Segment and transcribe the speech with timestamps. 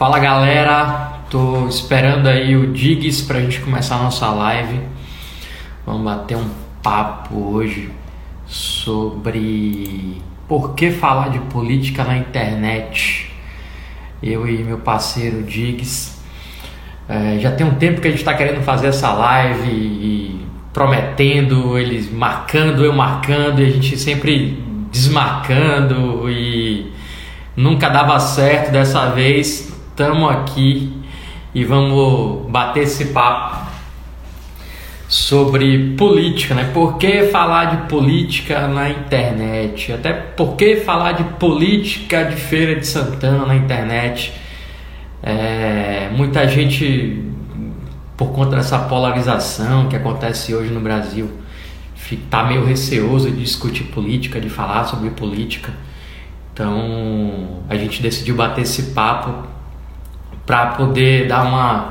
[0.00, 4.80] Fala galera, tô esperando aí o Diggs pra gente começar a nossa live.
[5.84, 6.48] Vamos bater um
[6.82, 7.90] papo hoje
[8.46, 13.30] sobre por que falar de política na internet.
[14.22, 16.18] Eu e meu parceiro Diggs.
[17.06, 21.76] É, já tem um tempo que a gente está querendo fazer essa live e prometendo,
[21.76, 26.90] eles marcando, eu marcando, e a gente sempre desmarcando e
[27.54, 28.72] nunca dava certo.
[28.72, 30.92] Dessa vez estamos aqui
[31.54, 33.68] e vamos bater esse papo
[35.08, 36.70] sobre política, né?
[36.72, 39.92] Por que falar de política na internet?
[39.92, 44.32] Até por que falar de política de Feira de Santana na internet?
[45.22, 47.24] É, muita gente,
[48.16, 51.28] por conta dessa polarização que acontece hoje no Brasil,
[52.10, 55.72] está meio receoso de discutir política, de falar sobre política.
[56.52, 59.49] Então a gente decidiu bater esse papo
[60.50, 61.90] para poder dar uma.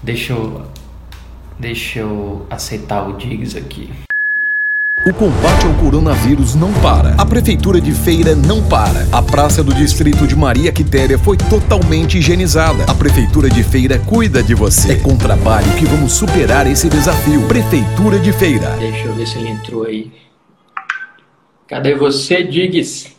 [0.00, 0.62] Deixa eu.
[1.58, 3.90] Deixa eu aceitar o Diggs aqui.
[5.04, 7.14] O combate ao coronavírus não para.
[7.18, 9.08] A Prefeitura de Feira não para.
[9.10, 12.84] A praça do distrito de Maria Quitéria foi totalmente higienizada.
[12.84, 14.92] A Prefeitura de Feira cuida de você.
[14.92, 17.42] É com trabalho que vamos superar esse desafio.
[17.48, 18.70] Prefeitura de Feira.
[18.78, 20.12] Deixa eu ver se ele entrou aí.
[21.66, 23.13] Cadê você, Diggs?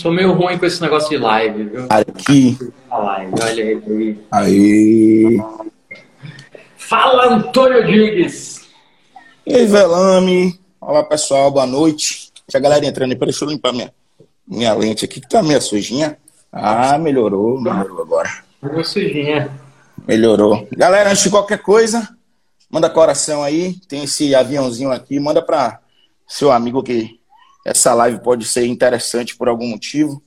[0.00, 1.86] Sou meio ruim com esse negócio de live, viu?
[1.88, 2.58] Aqui.
[2.90, 4.18] A live, olha aí.
[4.32, 5.38] Aí.
[6.76, 8.66] Fala, Antônio Diggs!
[9.46, 10.58] E aí, Velame?
[10.80, 12.32] Olá, pessoal, boa noite.
[12.46, 13.92] Deixa a galera entrando aí, deixa eu limpar minha,
[14.46, 16.18] minha lente aqui, que tá meio sujinha.
[16.52, 18.30] Ah, melhorou, melhorou agora.
[18.60, 19.48] Meio sujinha.
[20.06, 20.66] Melhorou.
[20.72, 22.08] Galera, antes de qualquer coisa,
[22.68, 23.74] manda coração aí.
[23.88, 25.78] Tem esse aviãozinho aqui, manda para
[26.26, 27.20] seu amigo que
[27.64, 30.22] essa live pode ser interessante por algum motivo,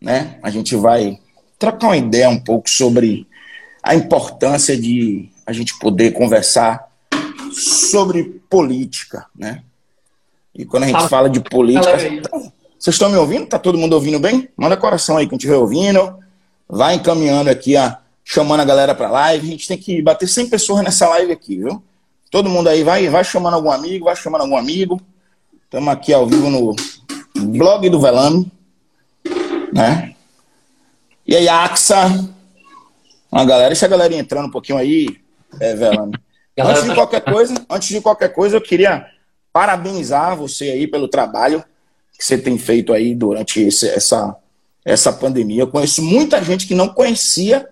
[0.00, 0.38] né?
[0.42, 1.18] A gente vai
[1.58, 3.26] trocar uma ideia um pouco sobre
[3.82, 6.90] a importância de a gente poder conversar
[7.52, 9.62] sobre política, né?
[10.54, 11.98] E quando a gente fala, de política,
[12.78, 13.46] vocês estão me ouvindo?
[13.46, 14.48] Tá todo mundo ouvindo bem?
[14.56, 16.18] Manda coração aí quem estiver ouvindo.
[16.68, 19.46] Vai encaminhando aqui a chamando a galera para live.
[19.46, 21.82] A gente tem que bater 100 pessoas nessa live aqui, viu?
[22.30, 25.00] Todo mundo aí vai, vai chamando algum amigo, vai chamando algum amigo.
[25.74, 26.76] Estamos aqui ao vivo no
[27.34, 28.48] blog do Velame,
[29.72, 30.14] né?
[31.26, 32.06] E aí, Axa,
[33.32, 35.18] uma galera, deixa a galera entrando um pouquinho aí,
[35.58, 36.14] é, Velame.
[36.56, 39.04] Antes de tá qualquer coisa, antes de qualquer coisa, eu queria
[39.52, 41.64] parabenizar você aí pelo trabalho
[42.16, 44.36] que você tem feito aí durante esse, essa,
[44.84, 45.62] essa pandemia.
[45.62, 47.68] Eu conheço muita gente que não conhecia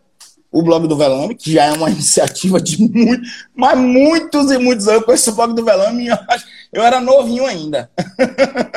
[0.52, 4.86] o blog do Velame, que já é uma iniciativa de muito, mas muitos e muitos
[4.86, 5.00] anos.
[5.00, 6.18] Eu conheço o blog do Velame e eu,
[6.74, 7.90] eu era novinho ainda.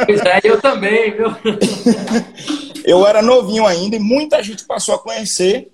[0.05, 1.35] Pois é, eu também, viu?
[2.85, 5.71] eu era novinho ainda e muita gente passou a conhecer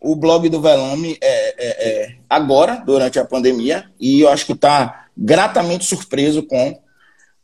[0.00, 4.52] o blog do Velame é, é, é, agora, durante a pandemia, e eu acho que
[4.52, 6.80] está gratamente surpreso com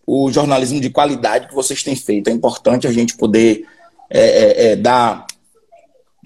[0.07, 2.31] o jornalismo de qualidade que vocês têm feito.
[2.31, 3.67] É importante a gente poder
[4.09, 5.27] é, é, é, dar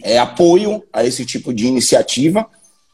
[0.03, 2.47] é, apoio a esse tipo de iniciativa,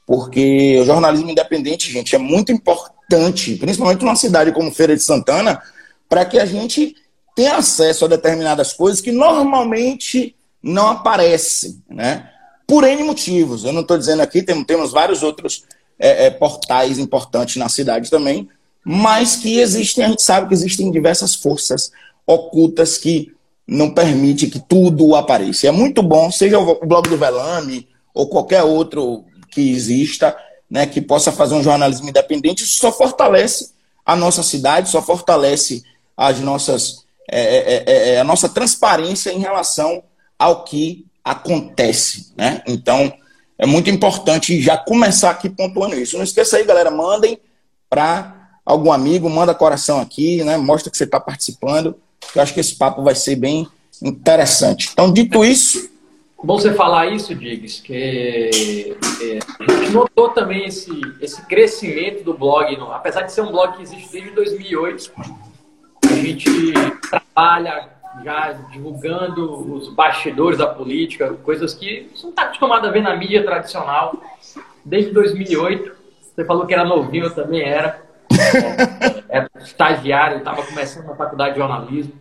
[0.06, 5.60] porque o jornalismo independente, gente, é muito importante, principalmente numa cidade como Feira de Santana,
[6.08, 6.94] para que a gente
[7.34, 12.30] tenha acesso a determinadas coisas que normalmente não aparecem, né?
[12.66, 13.64] Por N motivos.
[13.64, 15.64] Eu não estou dizendo aqui, temos, vários outros
[15.98, 18.48] é, é, portais importantes na cidade também,
[18.84, 21.90] mas que existem, a gente sabe que existem diversas forças
[22.26, 23.35] ocultas que
[23.66, 25.66] não permite que tudo apareça.
[25.66, 30.36] É muito bom, seja o blog do Velame ou qualquer outro que exista,
[30.70, 33.72] né, que possa fazer um jornalismo independente, isso só fortalece
[34.04, 35.82] a nossa cidade, só fortalece
[36.16, 40.02] as nossas, é, é, é, é a nossa transparência em relação
[40.38, 42.32] ao que acontece.
[42.36, 42.62] Né?
[42.66, 43.12] Então,
[43.58, 46.16] é muito importante já começar aqui pontuando isso.
[46.16, 47.38] Não esqueça aí, galera, mandem
[47.90, 50.56] para algum amigo, manda coração aqui, né?
[50.56, 51.96] mostra que você está participando
[52.34, 53.66] eu acho que esse papo vai ser bem
[54.02, 54.90] interessante.
[54.92, 55.90] Então, dito isso.
[56.42, 62.34] Bom você falar isso, Diggs, que é, a gente notou também esse, esse crescimento do
[62.34, 65.12] blog, no, apesar de ser um blog que existe desde 2008,
[66.04, 66.72] a gente
[67.10, 67.88] trabalha
[68.22, 73.16] já divulgando os bastidores da política, coisas que você não está acostumado a ver na
[73.16, 74.22] mídia tradicional
[74.84, 75.92] desde 2008.
[76.34, 78.05] Você falou que era novinho, eu também era.
[79.28, 82.12] É, estagiário, estava começando na faculdade de jornalismo.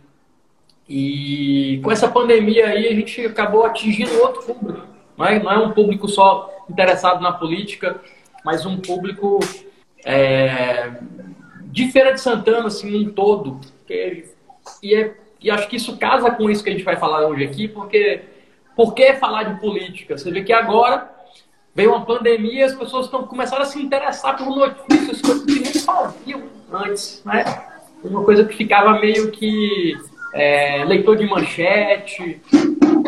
[0.88, 4.86] E com essa pandemia aí, a gente acabou atingindo outro público.
[5.16, 8.00] Não é, não é um público só interessado na política,
[8.44, 9.40] mas um público
[10.04, 10.92] é,
[11.64, 13.60] de Feira de Santana, assim, um todo.
[14.82, 17.44] e, é, e acho que isso casa com isso que a gente vai falar hoje
[17.44, 18.22] aqui, porque
[18.74, 20.16] por que falar de política?
[20.16, 21.10] Você vê que agora
[21.76, 25.72] veio uma pandemia, as pessoas estão começando a se interessar por notícias, coisas que nem
[25.74, 26.42] faziam
[26.72, 27.44] antes, né?
[28.02, 29.94] Uma coisa que ficava meio que
[30.32, 32.40] é, leitor de manchete,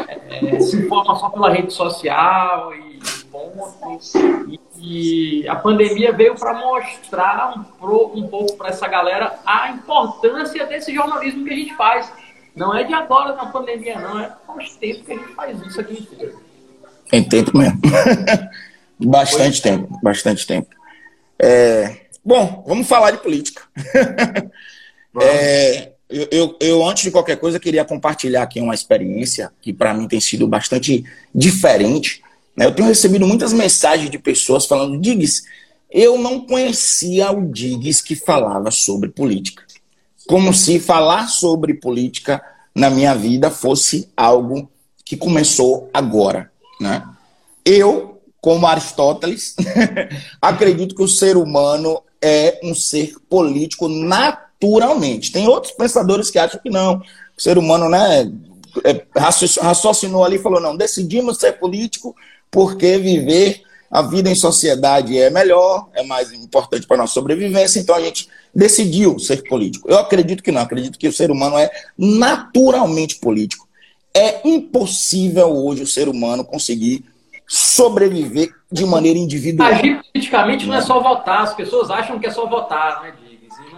[0.07, 2.99] é, se informa só pela rede social e
[3.31, 4.15] pontos.
[4.15, 9.71] E, e a pandemia veio para mostrar um, pro, um pouco para essa galera a
[9.71, 12.13] importância desse jornalismo que a gente faz.
[12.55, 15.81] Não é de agora na pandemia, não, é faz tempo que a gente faz isso
[15.81, 16.48] aqui inteiro.
[17.11, 17.81] Tem tempo mesmo.
[18.99, 19.71] bastante Foi.
[19.71, 20.69] tempo, bastante tempo.
[21.39, 23.63] É, bom, vamos falar de política.
[25.21, 29.95] é, eu, eu, eu, antes de qualquer coisa, queria compartilhar aqui uma experiência que para
[29.95, 32.23] mim tem sido bastante diferente.
[32.57, 32.67] Né?
[32.67, 35.43] Eu tenho recebido muitas mensagens de pessoas falando, Diggs,
[35.91, 39.63] eu não conhecia o Diggs que falava sobre política.
[40.27, 42.43] Como se falar sobre política
[42.75, 44.71] na minha vida fosse algo
[45.05, 46.51] que começou agora.
[46.81, 47.07] Né?
[47.65, 49.55] Eu, como Aristóteles,
[50.41, 55.33] acredito que o ser humano é um ser político naturalmente.
[55.33, 57.03] Tem outros pensadores que acham que não.
[57.37, 58.31] O ser humano, né,
[58.85, 62.15] é, raciocinou ali e falou: não, decidimos ser político
[62.51, 67.81] porque viver a vida em sociedade é melhor, é mais importante para a nossa sobrevivência,
[67.81, 69.89] então a gente decidiu ser político.
[69.89, 73.68] Eu acredito que não, acredito que o ser humano é naturalmente político.
[74.15, 77.05] É impossível hoje o ser humano conseguir
[77.47, 79.71] sobreviver de maneira individual.
[79.71, 83.15] Agir politicamente não é só votar, as pessoas acham que é só votar, né,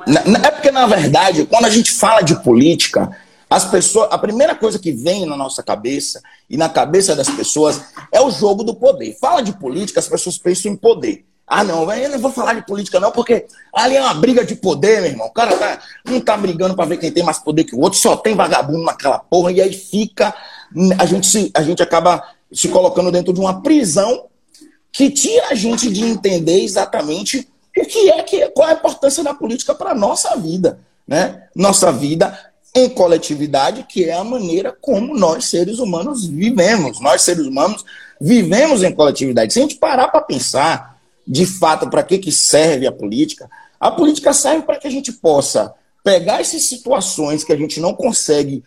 [0.06, 0.46] É...
[0.46, 3.16] é porque, na verdade, quando a gente fala de política,
[3.48, 7.82] as pessoas, a primeira coisa que vem na nossa cabeça e na cabeça das pessoas
[8.12, 9.16] é o jogo do poder.
[9.20, 11.24] Fala de política, as pessoas pensam em poder.
[11.52, 13.44] Ah, não, eu não vou falar de política, não, porque
[13.74, 15.26] ali é uma briga de poder, meu irmão.
[15.26, 17.98] O cara tá, não tá brigando para ver quem tem mais poder que o outro,
[17.98, 20.32] só tem vagabundo naquela porra, e aí fica.
[20.96, 24.26] A gente, se, a gente acaba se colocando dentro de uma prisão
[24.92, 29.24] que tira a gente de entender exatamente o que é que qual é a importância
[29.24, 31.48] da política para nossa vida, né?
[31.52, 32.38] Nossa vida
[32.72, 37.00] em coletividade, que é a maneira como nós seres humanos vivemos.
[37.00, 37.84] Nós seres humanos
[38.20, 39.52] vivemos em coletividade.
[39.52, 40.99] Se a gente parar para pensar
[41.30, 43.48] de fato para que, que serve a política.
[43.78, 45.72] A política serve para que a gente possa
[46.02, 48.64] pegar essas situações que a gente não consegue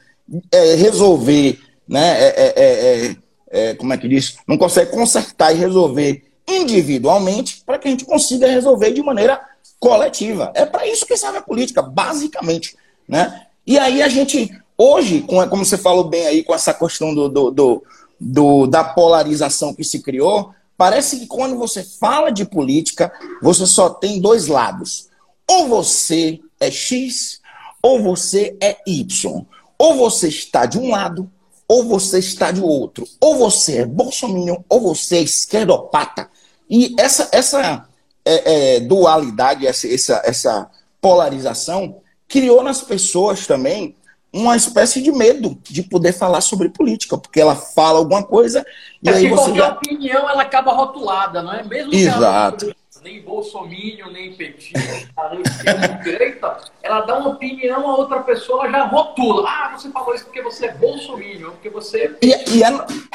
[0.50, 2.24] é, resolver, né?
[2.24, 3.16] É é, é, é,
[3.50, 4.38] é, como é que diz?
[4.48, 9.42] Não consegue consertar e resolver individualmente para que a gente consiga resolver de maneira
[9.78, 10.50] coletiva.
[10.56, 12.78] É para isso que serve a política, basicamente.
[13.06, 13.42] Né?
[13.68, 17.52] E aí a gente, hoje, como você falou bem aí, com essa questão do, do,
[17.52, 17.84] do,
[18.18, 23.12] do da polarização que se criou, Parece que quando você fala de política,
[23.42, 25.08] você só tem dois lados.
[25.50, 27.40] Ou você é X,
[27.82, 29.46] ou você é Y.
[29.78, 31.30] Ou você está de um lado,
[31.68, 33.08] ou você está de outro.
[33.20, 36.30] Ou você é bolsominion, ou você é esquerdopata.
[36.70, 37.88] E essa, essa
[38.26, 43.96] é, é, dualidade, essa, essa, essa polarização, criou nas pessoas também
[44.34, 48.66] uma espécie de medo de poder falar sobre política, porque ela fala alguma coisa
[49.02, 49.74] e é aí você qualquer já...
[49.74, 51.64] opinião ela acaba rotulada, não é?
[51.64, 52.66] Mesmo Exato.
[52.66, 54.80] Ela, nem bolsominion, nem petista,
[55.36, 59.48] nem direita, ela dá uma opinião a outra pessoa, ela já rotula.
[59.48, 62.16] Ah, você falou isso porque você é bolsominion, porque você...
[62.22, 62.70] E, e, é,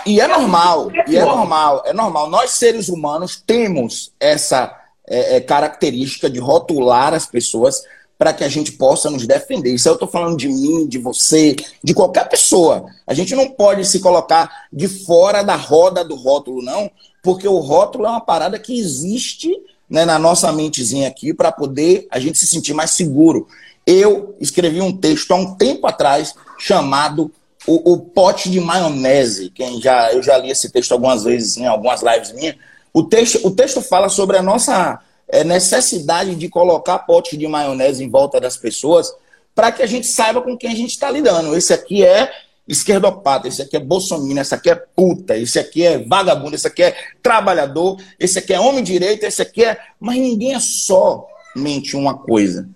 [0.07, 2.29] e é normal, e é normal, é normal.
[2.29, 7.83] Nós, seres humanos, temos essa é, é, característica de rotular as pessoas
[8.19, 9.73] para que a gente possa nos defender.
[9.73, 12.87] Isso eu estou falando de mim, de você, de qualquer pessoa.
[13.07, 16.91] A gente não pode se colocar de fora da roda do rótulo, não,
[17.23, 19.57] porque o rótulo é uma parada que existe
[19.89, 23.47] né, na nossa mentezinha aqui para poder a gente se sentir mais seguro.
[23.87, 27.31] Eu escrevi um texto há um tempo atrás chamado
[27.67, 29.51] o, o, pote de maionese.
[29.51, 32.57] Quem já eu já li esse texto algumas vezes em algumas lives minhas.
[32.93, 38.03] O texto, o texto fala sobre a nossa é, necessidade de colocar potes de maionese
[38.03, 39.13] em volta das pessoas
[39.55, 41.57] para que a gente saiba com quem a gente está lidando.
[41.57, 42.31] Esse aqui é
[42.67, 46.83] esquerdopata, esse aqui é bolsominion, esse aqui é puta, esse aqui é vagabundo, esse aqui
[46.83, 49.79] é trabalhador, esse aqui é homem direito, esse aqui é.
[49.99, 52.69] Mas ninguém é só mente uma coisa.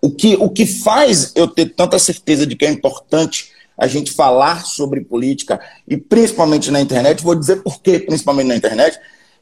[0.00, 4.12] O que, o que faz eu ter tanta certeza de que é importante a gente
[4.12, 8.98] falar sobre política, e principalmente na internet, vou dizer por que, principalmente na internet,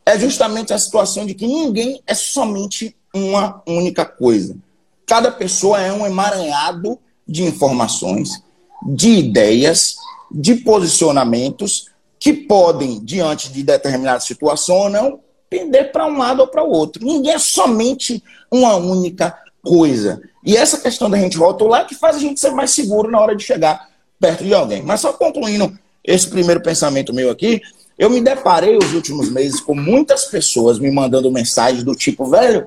[0.06, 4.56] é justamente a situação de que ninguém é somente uma única coisa.
[5.04, 8.40] Cada pessoa é um emaranhado de informações,
[8.86, 9.96] de ideias,
[10.30, 15.20] de posicionamentos que podem, diante de determinada situação ou não,
[15.50, 17.04] pender para um lado ou para o outro.
[17.04, 20.20] Ninguém é somente uma única coisa.
[20.44, 23.20] E essa questão da gente rotular é que faz a gente ser mais seguro na
[23.20, 23.88] hora de chegar
[24.20, 24.82] perto de alguém.
[24.82, 27.60] Mas só concluindo esse primeiro pensamento meu aqui,
[27.98, 32.66] eu me deparei os últimos meses com muitas pessoas me mandando mensagens do tipo, velho,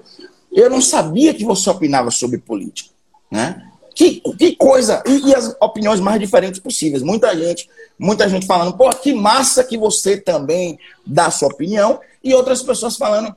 [0.51, 2.89] eu não sabia que você opinava sobre política,
[3.31, 3.65] né?
[3.93, 7.03] Que, que coisa, e, e, as opiniões mais diferentes possíveis.
[7.03, 12.33] Muita gente, muita gente falando, pô, que massa que você também dá sua opinião, e
[12.33, 13.35] outras pessoas falando,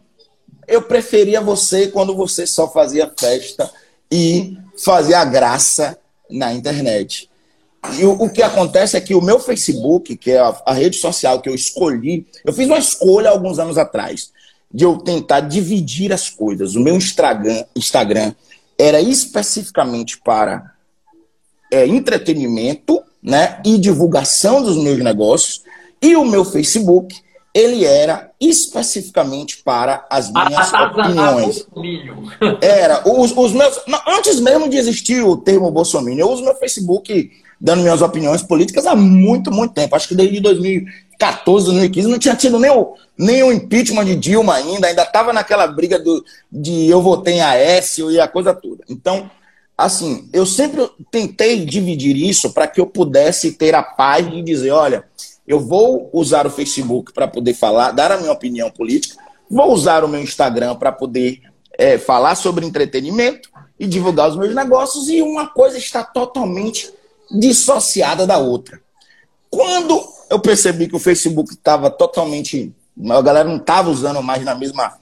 [0.68, 3.70] eu preferia você quando você só fazia festa
[4.10, 5.98] e fazia graça
[6.30, 7.28] na internet.
[7.98, 10.96] E o, o, que acontece é que o meu Facebook, que é a, a, rede
[10.96, 14.30] social que eu escolhi, eu fiz uma escolha alguns anos atrás
[14.72, 16.76] de eu tentar dividir as coisas.
[16.76, 18.32] O meu Instagram, Instagram
[18.78, 20.72] era especificamente para
[21.70, 25.62] é, entretenimento né, e divulgação dos meus negócios,
[26.00, 27.14] e o meu Facebook
[27.54, 31.66] ele era especificamente para as minhas opiniões.
[32.62, 33.78] Era, os, os meus.
[34.08, 37.30] Antes mesmo de existir o termo Bolsonaro, eu uso meu Facebook
[37.62, 39.94] dando minhas opiniões políticas há muito, muito tempo.
[39.94, 44.54] Acho que desde 2014, 2015, não tinha tido nem o, nem o impeachment de Dilma
[44.54, 48.82] ainda, ainda estava naquela briga do, de eu votei em Aécio e a coisa toda.
[48.90, 49.30] Então,
[49.78, 54.72] assim, eu sempre tentei dividir isso para que eu pudesse ter a paz de dizer,
[54.72, 55.04] olha,
[55.46, 60.02] eu vou usar o Facebook para poder falar, dar a minha opinião política, vou usar
[60.02, 61.42] o meu Instagram para poder
[61.78, 66.90] é, falar sobre entretenimento e divulgar os meus negócios, e uma coisa está totalmente
[67.30, 68.80] dissociada da outra.
[69.50, 72.72] Quando eu percebi que o Facebook estava totalmente.
[73.10, 74.94] A galera não estava usando mais na mesma,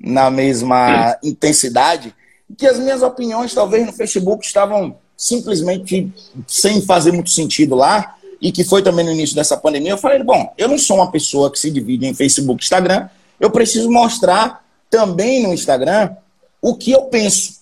[0.00, 2.14] na mesma intensidade,
[2.56, 6.10] que as minhas opiniões, talvez no Facebook, estavam simplesmente
[6.46, 9.90] sem fazer muito sentido lá, e que foi também no início dessa pandemia.
[9.90, 13.08] Eu falei, bom, eu não sou uma pessoa que se divide em Facebook e Instagram,
[13.38, 16.16] eu preciso mostrar também no Instagram
[16.62, 17.60] o que eu penso,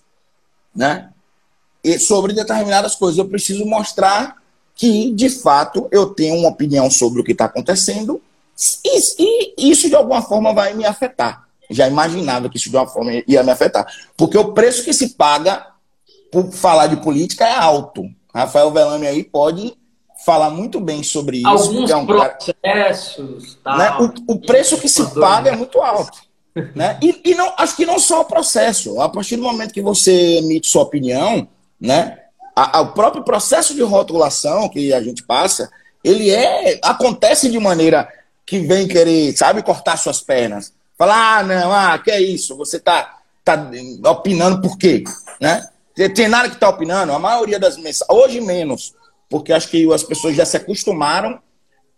[0.75, 1.11] né?
[1.99, 3.19] Sobre determinadas coisas.
[3.19, 4.37] Eu preciso mostrar
[4.75, 8.21] que, de fato, eu tenho uma opinião sobre o que está acontecendo
[8.85, 11.47] e, e, isso, de alguma forma, vai me afetar.
[11.71, 13.87] Já imaginava que isso, de alguma forma, ia me afetar.
[14.17, 15.67] Porque o preço que se paga
[16.31, 18.05] por falar de política é alto.
[18.35, 19.75] Rafael Velame aí pode
[20.25, 21.49] falar muito bem sobre isso.
[21.49, 23.59] Alguns é um processos.
[23.63, 24.13] Cara, né?
[24.29, 26.19] o, o preço que se paga é muito alto.
[26.75, 26.99] Né?
[27.03, 29.01] E, e não, acho que não só o processo.
[29.01, 31.47] A partir do momento que você emite sua opinião,
[31.81, 32.19] né?
[32.55, 35.71] A, a, o próprio processo de rotulação que a gente passa,
[36.03, 38.09] ele é acontece de maneira
[38.47, 40.73] que vem querer, sabe, cortar suas pernas.
[40.97, 42.57] Falar, ah, não, ah, que é isso?
[42.57, 43.71] Você tá, tá
[44.11, 45.05] opinando por quê?
[45.41, 45.69] Né?
[46.15, 47.13] Tem nada que tá opinando?
[47.13, 48.95] A maioria das mensagens, hoje menos,
[49.29, 51.41] porque acho que as pessoas já se acostumaram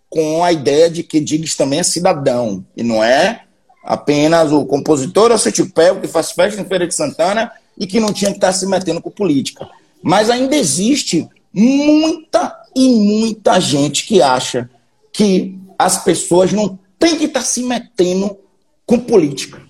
[0.09, 3.45] com a ideia de que Diggs também é cidadão, e não é
[3.85, 8.13] apenas o compositor ou o que faz festa em Feira de Santana e que não
[8.13, 9.69] tinha que estar se metendo com política.
[10.03, 14.69] Mas ainda existe muita e muita gente que acha
[15.13, 18.37] que as pessoas não têm que estar se metendo
[18.85, 19.63] com política.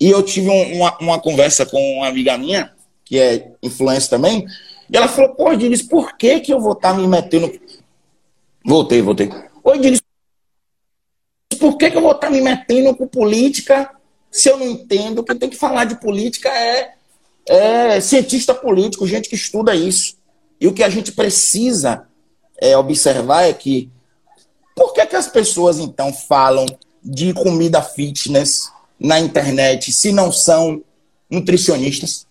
[0.00, 2.72] E eu tive uma, uma conversa com uma amiga minha,
[3.04, 4.46] que é influência também,
[4.90, 7.52] e ela falou, pô, Dinis, por que, que eu vou estar me metendo...
[8.64, 9.30] Voltei, voltei.
[9.64, 10.02] Oi, Dinis,
[11.58, 13.90] por que, que eu vou estar me metendo com política
[14.30, 16.95] se eu não entendo que tem que falar de política é
[17.48, 20.16] é cientista político, gente que estuda isso.
[20.60, 22.06] E o que a gente precisa
[22.60, 23.90] é, observar é que
[24.74, 26.66] por que, que as pessoas então falam
[27.02, 30.82] de comida fitness na internet se não são
[31.30, 32.26] nutricionistas?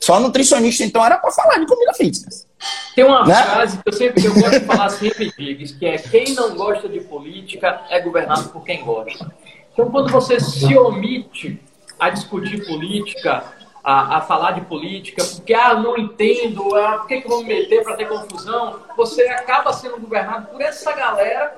[0.00, 2.46] Só nutricionista, então, era para falar de comida fitness.
[2.94, 3.34] Tem uma né?
[3.34, 6.54] frase que eu sempre que eu gosto de falar sempre, Diggs, que é quem não
[6.54, 9.30] gosta de política é governado por quem gosta.
[9.72, 11.60] Então, quando você se omite
[11.98, 13.44] a discutir política,
[13.82, 17.48] a, a, falar de política, porque, ah, não entendo, ah, por que, que vou me
[17.48, 18.80] meter para ter confusão?
[18.96, 21.56] Você acaba sendo governado por essa galera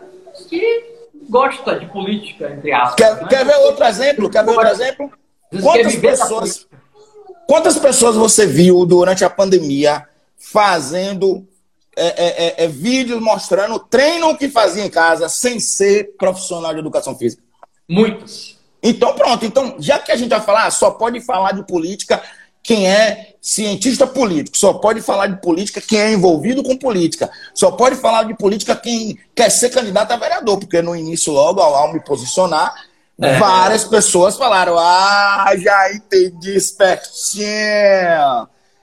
[0.48, 0.84] que
[1.28, 2.94] gosta de política, entre aspas.
[2.94, 3.28] Quer, né?
[3.28, 4.30] quer ver outro exemplo?
[4.30, 5.12] Quer ver outro exemplo?
[5.60, 6.66] Quantas pessoas,
[7.46, 10.06] quantas pessoas você viu durante a pandemia
[10.38, 11.46] fazendo
[11.94, 16.80] é, é, é, é, vídeos mostrando treino que fazia em casa sem ser profissional de
[16.80, 17.42] educação física?
[17.86, 18.51] Muitos.
[18.82, 19.44] Então, pronto.
[19.44, 22.20] Então, já que a gente vai falar, só pode falar de política
[22.62, 27.72] quem é cientista político, só pode falar de política quem é envolvido com política, só
[27.72, 31.92] pode falar de política quem quer ser candidato a vereador, porque no início, logo, ao,
[31.92, 32.72] me posicionar,
[33.20, 33.36] é.
[33.36, 37.46] várias pessoas falaram: Ah, já entendi, espertinho.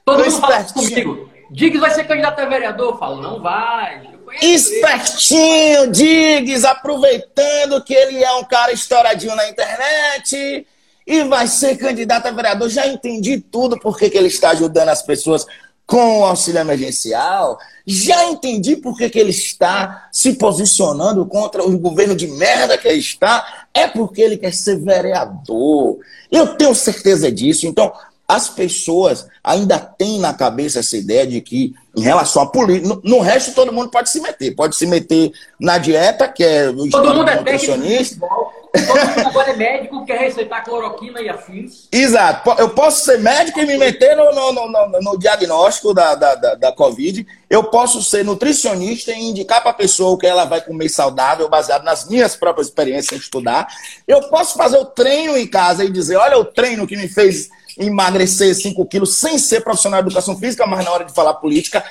[0.03, 1.29] Todo mundo fala comigo.
[1.51, 2.93] Diggs vai ser candidato a vereador?
[2.93, 4.07] Eu falo, não vai.
[4.41, 10.65] Espertinho, Diggs, aproveitando que ele é um cara estouradinho na internet
[11.05, 12.69] e vai ser candidato a vereador.
[12.69, 15.45] Já entendi tudo porque que ele está ajudando as pessoas
[15.89, 21.79] com o auxílio emergencial, já entendi por que, que ele está se posicionando contra o
[21.79, 25.97] governo de merda que ele está, é porque ele quer ser vereador.
[26.31, 27.65] Eu tenho certeza disso.
[27.65, 27.91] Então,
[28.29, 33.01] as pessoas ainda têm na cabeça essa ideia de que, em relação à política, no,
[33.03, 34.55] no, resto todo mundo pode se meter.
[34.55, 38.19] Pode se meter na dieta, que é o Todo mundo é nutricionista.
[38.19, 41.87] Todo mundo agora é médico, quer receitar cloroquina e afins.
[41.91, 42.51] Exato.
[42.59, 46.53] Eu posso ser médico e me meter no, no, no, no diagnóstico da, da, da,
[46.53, 47.25] da, Covid.
[47.49, 51.49] Eu posso ser nutricionista e indicar para a pessoa o que ela vai comer saudável,
[51.49, 53.67] baseado nas minhas próprias experiências em estudar.
[54.07, 57.49] Eu posso fazer o treino em casa e dizer: olha o treino que me fez
[57.79, 61.83] emagrecer 5 quilos sem ser profissional de educação física, mas na hora de falar política,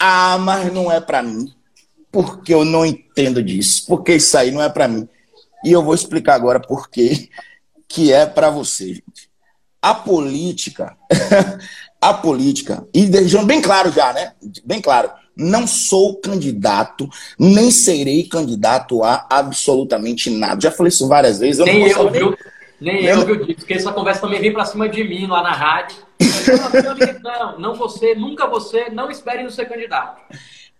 [0.00, 1.52] ah, mas não é para mim.
[2.10, 3.84] Porque eu não entendo disso.
[3.86, 5.08] Porque isso aí não é para mim.
[5.64, 7.28] E eu vou explicar agora por que
[7.88, 9.30] que é para você, gente.
[9.80, 10.96] A política,
[12.00, 14.32] a política, e deixando bem claro já, né?
[14.64, 17.08] Bem claro, não sou candidato,
[17.38, 20.60] nem serei candidato a absolutamente nada.
[20.60, 21.58] Já falei isso várias vezes.
[21.58, 22.36] Eu nem eu, viu?
[22.82, 23.60] Nem eu, viu, Dito?
[23.60, 25.98] Porque essa conversa também vem para cima de mim lá na rádio.
[27.22, 30.20] Não, não você, nunca você, não espere no ser candidato.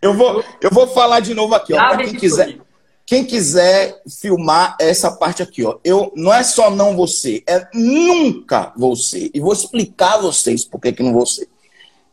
[0.00, 2.58] Eu vou, eu vou falar de novo aqui, ó, para quem quiser.
[3.06, 8.72] Quem quiser filmar essa parte aqui, ó, eu não é só não você, é nunca
[8.76, 9.30] você.
[9.32, 11.46] E vou explicar a vocês por que, que não você.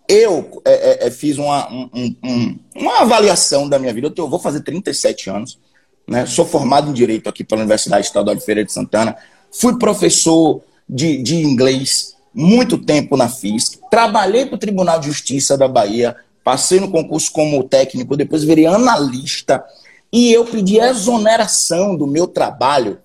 [0.07, 4.07] Eu é, é, é fiz uma, um, um, uma avaliação da minha vida.
[4.07, 5.59] Eu, tenho, eu vou fazer 37 anos.
[6.07, 6.25] Né?
[6.25, 9.15] Sou formado em Direito aqui pela Universidade Estadual de Feira de Santana.
[9.51, 15.57] Fui professor de, de inglês muito tempo na FISC, trabalhei para o Tribunal de Justiça
[15.57, 19.63] da Bahia, passei no concurso como técnico, depois virei analista.
[20.11, 22.99] E eu pedi exoneração do meu trabalho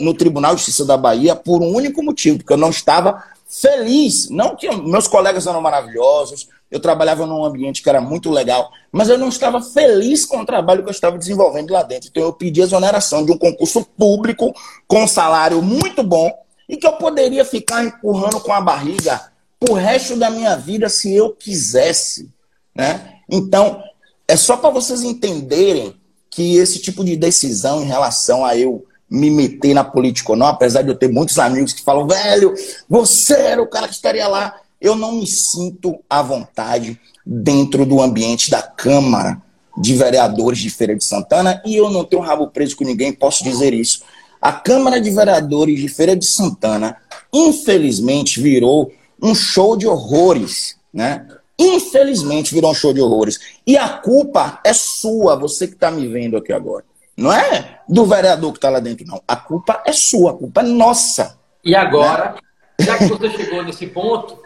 [0.00, 4.28] no Tribunal de Justiça da Bahia por um único motivo, porque eu não estava feliz.
[4.30, 9.08] Não que meus colegas eram maravilhosos, eu trabalhava num ambiente que era muito legal, mas
[9.08, 12.08] eu não estava feliz com o trabalho que eu estava desenvolvendo lá dentro.
[12.08, 14.52] Então eu pedi exoneração de um concurso público
[14.86, 16.32] com um salário muito bom
[16.68, 21.14] e que eu poderia ficar empurrando com a barriga o resto da minha vida se
[21.14, 22.30] eu quisesse,
[22.74, 23.18] né?
[23.30, 23.82] Então,
[24.26, 25.94] é só para vocês entenderem
[26.28, 30.46] que esse tipo de decisão em relação a eu me meter na política ou não,
[30.46, 32.54] apesar de eu ter muitos amigos que falam, velho,
[32.88, 38.02] você era o cara que estaria lá eu não me sinto à vontade dentro do
[38.02, 39.40] ambiente da Câmara
[39.78, 43.42] de Vereadores de Feira de Santana e eu não tenho rabo preso com ninguém, posso
[43.42, 44.02] dizer isso.
[44.42, 46.98] A Câmara de Vereadores de Feira de Santana,
[47.32, 51.26] infelizmente, virou um show de horrores, né?
[51.58, 53.38] Infelizmente virou um show de horrores.
[53.66, 56.84] E a culpa é sua, você que está me vendo aqui agora.
[57.16, 59.22] Não é do vereador que está lá dentro, não.
[59.26, 61.38] A culpa é sua, a culpa é nossa.
[61.64, 62.32] E agora,
[62.78, 62.86] né?
[62.86, 64.38] já que você chegou nesse ponto,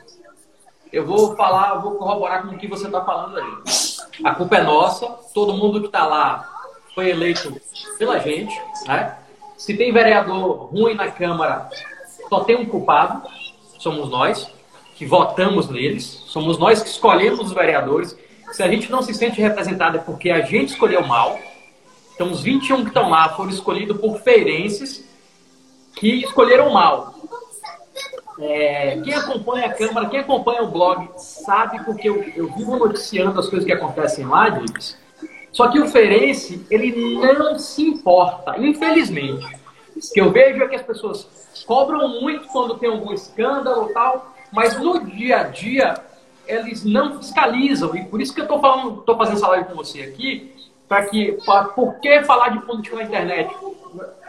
[0.93, 3.53] eu vou falar, vou corroborar com o que você está falando aí.
[4.25, 6.49] A culpa é nossa, todo mundo que está lá
[6.95, 7.55] foi eleito
[7.99, 8.55] pela gente.
[8.87, 9.17] Né?
[9.57, 11.69] Se tem vereador ruim na Câmara,
[12.29, 13.23] só tem um culpado,
[13.79, 14.51] somos nós,
[14.95, 18.17] que votamos neles, somos nós que escolhemos os vereadores.
[18.53, 21.39] Se a gente não se sente representado é porque a gente escolheu mal.
[22.19, 25.09] Então, os 21 que estão lá foram escolhidos por feirenses
[25.95, 27.15] que escolheram mal.
[28.41, 33.39] É, quem acompanha a Câmara, quem acompanha o blog, sabe porque eu, eu vivo noticiando
[33.39, 34.99] as coisas que acontecem lá, Dives.
[35.53, 39.47] Só que o Ferense, ele não se importa, infelizmente.
[39.95, 43.95] O que eu vejo é que as pessoas cobram muito quando tem algum escândalo e
[43.95, 45.95] tal, mas no dia a dia
[46.49, 47.95] eles não fiscalizam.
[47.95, 50.58] E por isso que eu estou tô fazendo essa live com você aqui,
[50.89, 53.55] para que, pra, por que falar de política na internet?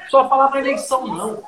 [0.09, 1.41] Só falar para eleição, não.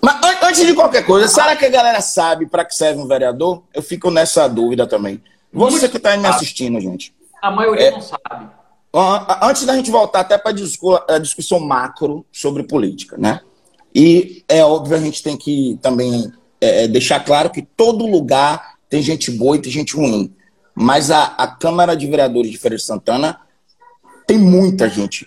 [0.00, 3.62] Mas antes de qualquer coisa, será que a galera sabe para que serve um vereador?
[3.72, 5.22] Eu fico nessa dúvida também.
[5.52, 7.14] Você que está me assistindo, gente.
[7.40, 8.48] A maioria é, não sabe.
[9.42, 10.54] Antes da gente voltar até para
[11.08, 13.40] a discussão macro sobre política, né?
[13.94, 18.74] E é óbvio, a gente tem que também é, é, deixar claro que todo lugar
[18.88, 20.34] tem gente boa e tem gente ruim.
[20.74, 23.38] Mas a, a Câmara de Vereadores de Feira de Santana
[24.26, 25.26] tem muita gente.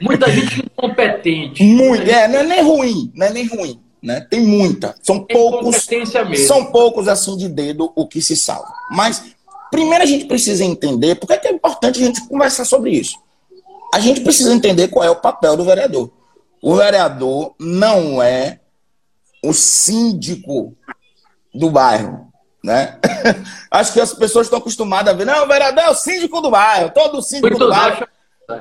[0.00, 1.62] Muita gente incompetente.
[1.62, 3.80] Muito, é, não é nem ruim, não é nem ruim.
[4.02, 4.20] Né?
[4.20, 4.94] Tem muita.
[5.02, 5.88] São tem poucos.
[6.46, 8.72] São poucos assim de dedo o que se salva.
[8.90, 9.34] Mas
[9.70, 13.18] primeiro a gente precisa entender, porque é, que é importante a gente conversar sobre isso.
[13.92, 16.10] A gente precisa entender qual é o papel do vereador.
[16.62, 18.60] O vereador não é
[19.42, 20.74] o síndico
[21.54, 22.32] do bairro.
[22.64, 22.98] Né?
[23.70, 26.50] Acho que as pessoas estão acostumadas a ver, não, o vereador é o síndico do
[26.50, 28.08] bairro, todo síndico Muito do bairro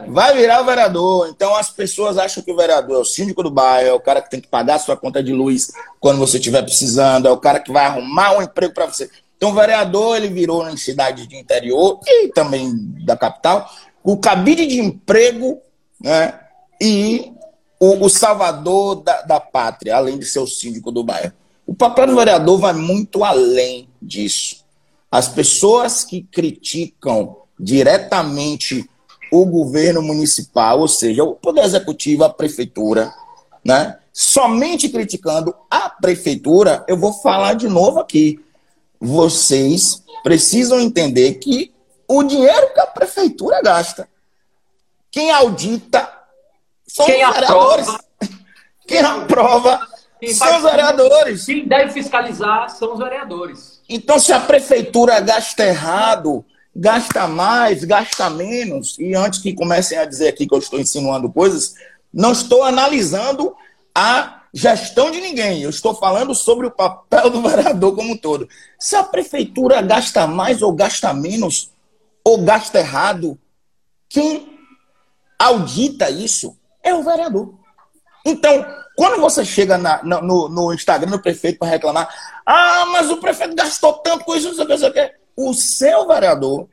[0.08, 1.30] vai virar o vereador.
[1.30, 4.22] Então as pessoas acham que o vereador é o síndico do bairro, é o cara
[4.22, 7.38] que tem que pagar a sua conta de luz quando você estiver precisando, é o
[7.38, 9.10] cara que vai arrumar um emprego para você.
[9.38, 12.74] Então, o vereador ele virou em cidade de interior e também
[13.06, 13.70] da capital
[14.04, 15.62] o cabide de emprego
[16.02, 16.40] né,
[16.80, 17.32] e
[17.80, 21.34] o, o salvador da, da, pátria, além de ser o síndico do bairro.
[21.66, 24.64] O papel do vereador vai muito além disso.
[25.12, 28.90] As pessoas que criticam diretamente
[29.32, 33.12] o governo municipal, ou seja, o poder executivo, a prefeitura,
[33.64, 33.98] né?
[34.12, 38.40] Somente criticando a prefeitura, eu vou falar de novo aqui.
[39.00, 41.74] Vocês precisam entender que
[42.08, 44.08] o dinheiro que a prefeitura gasta,
[45.10, 46.08] quem audita
[46.88, 47.88] são quem os vereadores.
[47.88, 48.04] Aprova.
[48.86, 49.88] Quem aprova
[50.20, 51.46] quem são os vereadores.
[51.46, 53.73] Quem deve fiscalizar são os vereadores.
[53.96, 56.44] Então, se a prefeitura gasta errado,
[56.76, 61.32] gasta mais, gasta menos, e antes que comecem a dizer aqui que eu estou insinuando
[61.32, 61.76] coisas,
[62.12, 63.56] não estou analisando
[63.94, 65.62] a gestão de ninguém.
[65.62, 68.50] Eu estou falando sobre o papel do vereador como um todo.
[68.80, 71.70] Se a prefeitura gasta mais ou gasta menos,
[72.24, 73.38] ou gasta errado,
[74.10, 74.58] quem
[75.38, 77.54] audita isso é o vereador.
[78.26, 82.08] Então, quando você chega na, no, no, Instagram do prefeito para reclamar,
[82.46, 84.94] ah, mas o prefeito gastou tanto com isso, não sei o que, não sei o
[84.94, 85.12] que.
[85.36, 86.68] O seu vereador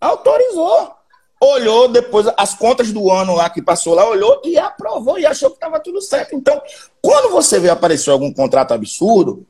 [0.00, 0.94] autorizou.
[1.40, 5.50] Olhou depois as contas do ano lá que passou lá, olhou e aprovou e achou
[5.50, 6.34] que estava tudo certo.
[6.34, 6.60] Então,
[7.00, 9.46] quando você vê aparecer algum contrato absurdo,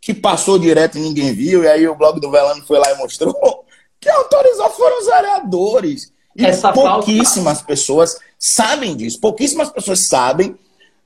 [0.00, 2.96] que passou direto e ninguém viu, e aí o blog do Velano foi lá e
[2.96, 3.34] mostrou,
[3.98, 6.12] quem autorizou foram os vereadores.
[6.36, 7.66] E Essa pouquíssimas falta...
[7.66, 10.58] pessoas sabem disso, pouquíssimas pessoas sabem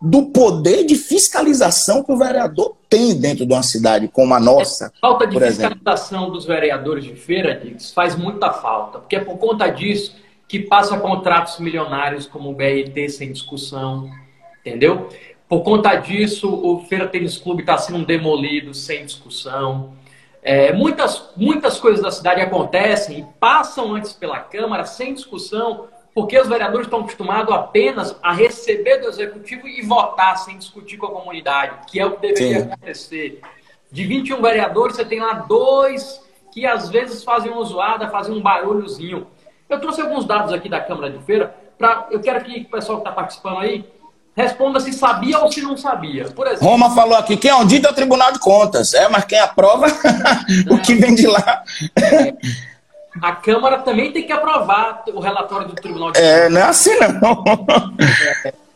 [0.05, 4.93] do poder de fiscalização que o vereador tem dentro de uma cidade como a nossa.
[4.99, 6.35] A falta de fiscalização exemplo.
[6.35, 10.15] dos vereadores de feira, Dix, faz muita falta, porque é por conta disso
[10.47, 14.11] que passa contratos milionários como o BRT sem discussão,
[14.61, 15.09] entendeu?
[15.49, 19.95] Por conta disso, o Feira Tênis Clube está sendo demolido sem discussão.
[20.43, 26.39] É, muitas, muitas coisas da cidade acontecem e passam antes pela Câmara sem discussão, porque
[26.39, 31.11] os vereadores estão acostumados apenas a receber do executivo e votar sem discutir com a
[31.11, 32.67] comunidade, que é o que deveria Sim.
[32.67, 33.41] acontecer.
[33.91, 36.23] De 21 vereadores, você tem lá dois
[36.53, 39.27] que às vezes fazem uma zoada, fazem um barulhozinho.
[39.69, 42.99] Eu trouxe alguns dados aqui da Câmara de Feira, pra, eu quero que o pessoal
[42.99, 43.85] que está participando aí
[44.37, 46.29] responda se sabia ou se não sabia.
[46.29, 49.39] Por exemplo, Roma falou aqui, quem audita é o Tribunal de Contas, é, mas quem
[49.39, 49.87] aprova
[50.71, 51.65] o que vem de lá.
[51.97, 52.35] É
[53.23, 56.35] a Câmara também tem que aprovar o relatório do Tribunal de Contas.
[56.35, 57.45] É, não é assim não.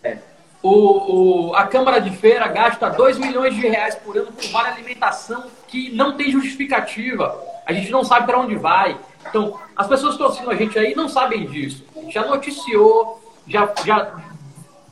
[0.02, 0.18] É, é.
[0.62, 4.68] O, o, a Câmara de Feira gasta 2 milhões de reais por ano por vale
[4.68, 7.38] alimentação que não tem justificativa.
[7.66, 8.96] A gente não sabe para onde vai.
[9.28, 11.84] Então, as pessoas que estão assistindo a gente aí não sabem disso.
[12.08, 14.12] Já noticiou, já, já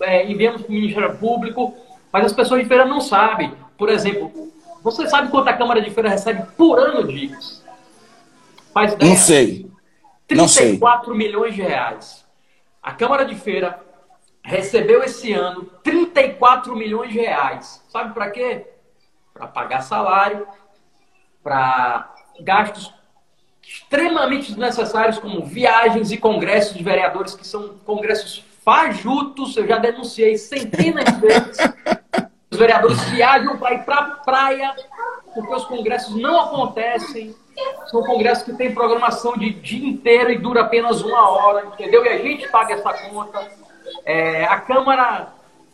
[0.01, 1.75] é, enviamos para o Ministério Público,
[2.13, 3.53] mas as pessoas de feira não sabem.
[3.79, 4.51] Por exemplo,
[4.83, 7.65] você sabe quanto a Câmara de Feira recebe por ano, Dicas?
[8.77, 9.11] Faz ideia?
[9.11, 9.71] Não sei.
[10.29, 11.27] 34 não sei.
[11.27, 12.27] milhões de reais.
[12.83, 13.83] A Câmara de Feira
[14.43, 17.83] recebeu esse ano 34 milhões de reais.
[17.89, 18.67] Sabe para quê?
[19.33, 20.47] Para pagar salário,
[21.43, 22.93] para gastos
[23.63, 29.57] extremamente desnecessários, como viagens e congressos de vereadores, que são congressos fajutos.
[29.57, 31.57] Eu já denunciei centenas de vezes.
[32.53, 34.77] Os vereadores viajam para ir para a praia,
[35.37, 37.35] porque os congressos não acontecem
[37.91, 42.05] são congressos que têm programação de dia inteiro e dura apenas uma hora, entendeu?
[42.05, 43.47] E a gente paga essa conta.
[44.05, 45.29] É, a Câmara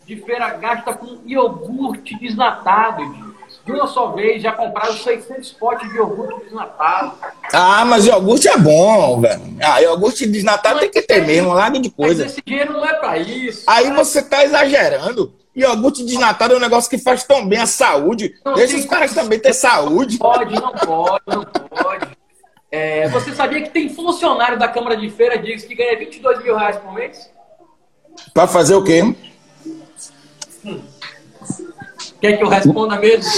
[0.04, 3.02] de Feira gasta com iogurte desnatado,
[3.64, 7.12] de uma só vez já compraram 600 potes de iogurte desnatado.
[7.52, 9.42] Ah, mas iogurte é bom, velho.
[9.62, 12.24] Ah, iogurte desnatado mas tem que ter mesmo, larga de coisa.
[12.24, 13.64] Mas esse dinheiro não é para isso.
[13.66, 15.32] Aí você tá exagerando.
[15.54, 18.34] Iogurte desnatado é um negócio que faz tão bem a saúde.
[18.44, 20.18] Não, Deixa os caras também ter saúde.
[20.18, 22.06] Não pode, não pode, não pode.
[22.70, 26.56] É, você sabia que tem funcionário da Câmara de Feira diz que ganha 22 mil
[26.56, 27.30] reais por mês?
[28.32, 29.02] Para fazer o quê?
[30.64, 30.80] Hum.
[32.18, 33.30] Quer que eu responda mesmo?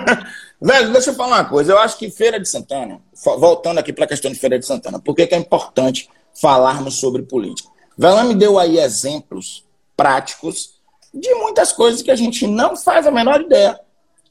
[0.62, 1.72] Velho, deixa eu falar uma coisa.
[1.72, 3.00] Eu acho que Feira de Santana,
[3.38, 6.08] voltando aqui para a questão de Feira de Santana, por que é importante
[6.40, 7.68] falarmos sobre política?
[7.98, 10.79] Velã me deu aí exemplos práticos
[11.12, 13.78] de muitas coisas que a gente não faz a menor ideia,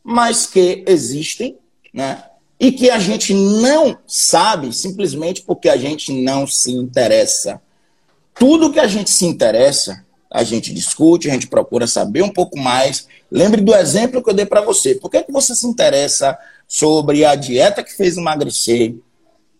[0.03, 1.57] mas que existem,
[1.93, 2.23] né?
[2.59, 7.61] E que a gente não sabe simplesmente porque a gente não se interessa.
[8.33, 12.57] Tudo que a gente se interessa, a gente discute, a gente procura saber um pouco
[12.59, 13.07] mais.
[13.31, 14.95] Lembre do exemplo que eu dei para você.
[14.95, 16.37] Por que, que você se interessa
[16.67, 18.95] sobre a dieta que fez emagrecer?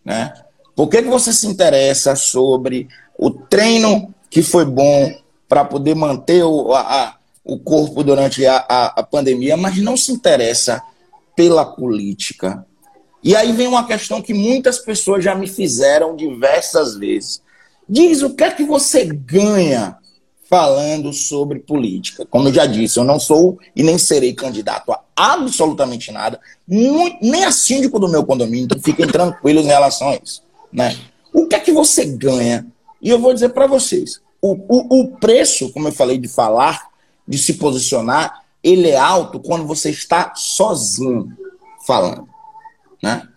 [0.04, 0.34] Né?
[0.76, 5.14] Por que, que você se interessa sobre o treino que foi bom
[5.50, 10.12] para poder manter o, a, o corpo durante a, a, a pandemia, mas não se
[10.12, 10.82] interessa
[11.36, 12.66] pela política.
[13.24, 17.42] E aí vem uma questão que muitas pessoas já me fizeram diversas vezes.
[17.88, 19.98] Diz o que é que você ganha
[20.50, 22.26] falando sobre política.
[22.26, 27.44] Como eu já disse, eu não sou e nem serei candidato a absolutamente nada, nem
[27.44, 30.42] a síndico do meu condomínio, então fiquem tranquilos em relação a isso.
[30.72, 30.98] Né?
[31.34, 32.66] O que é que você ganha?
[33.02, 36.90] E eu vou dizer para vocês, o, o, o preço, como eu falei, de falar,
[37.28, 41.32] de se posicionar, ele é alto quando você está sozinho
[41.86, 42.28] falando.
[43.02, 43.28] Né?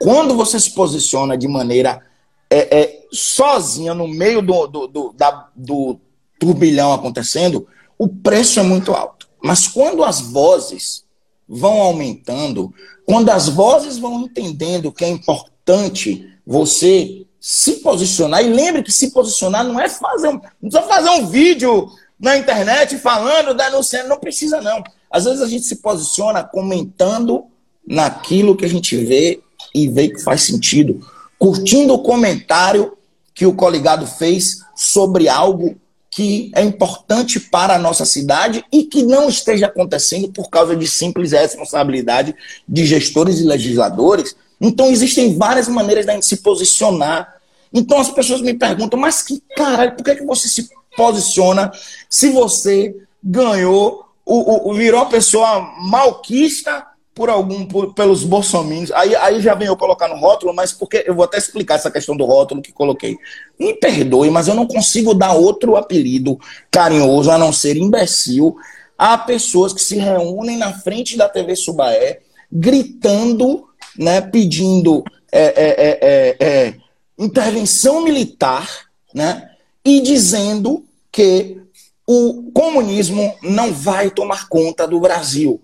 [0.00, 2.02] Quando você se posiciona de maneira
[2.50, 5.98] é, é, sozinha no meio do, do, do, da, do
[6.38, 7.66] turbilhão acontecendo,
[7.98, 9.28] o preço é muito alto.
[9.42, 11.04] Mas quando as vozes
[11.48, 12.72] vão aumentando,
[13.04, 19.10] quando as vozes vão entendendo que é importante você se posicionar, e lembre que se
[19.10, 24.16] posicionar não é fazer um, não precisa fazer um vídeo na internet falando, denunciando, não
[24.16, 24.80] precisa não.
[25.10, 27.46] Às vezes a gente se posiciona comentando
[27.84, 29.42] naquilo que a gente vê
[29.74, 31.04] e vê que faz sentido,
[31.36, 32.96] curtindo o comentário
[33.34, 35.76] que o coligado fez sobre algo
[36.08, 40.86] que é importante para a nossa cidade e que não esteja acontecendo por causa de
[40.86, 42.36] simples responsabilidade
[42.68, 44.36] de gestores e legisladores.
[44.62, 47.36] Então, existem várias maneiras da gente se posicionar.
[47.72, 51.72] Então, as pessoas me perguntam, mas que caralho, por que, que você se posiciona
[52.08, 58.90] se você ganhou, o, o, virou pessoa malquista por algum por, pelos bolsominions.
[58.92, 61.90] Aí, aí já vem eu colocar no rótulo, mas porque eu vou até explicar essa
[61.90, 63.16] questão do rótulo que coloquei.
[63.58, 66.38] Me perdoe, mas eu não consigo dar outro apelido
[66.70, 68.56] carinhoso a não ser imbecil
[68.96, 72.20] a pessoas que se reúnem na frente da TV Subaé
[72.50, 76.74] gritando, né, pedindo é, é, é, é, é
[77.18, 78.68] intervenção militar,
[79.14, 79.50] né,
[79.84, 81.60] e dizendo que
[82.06, 85.60] o comunismo não vai tomar conta do Brasil.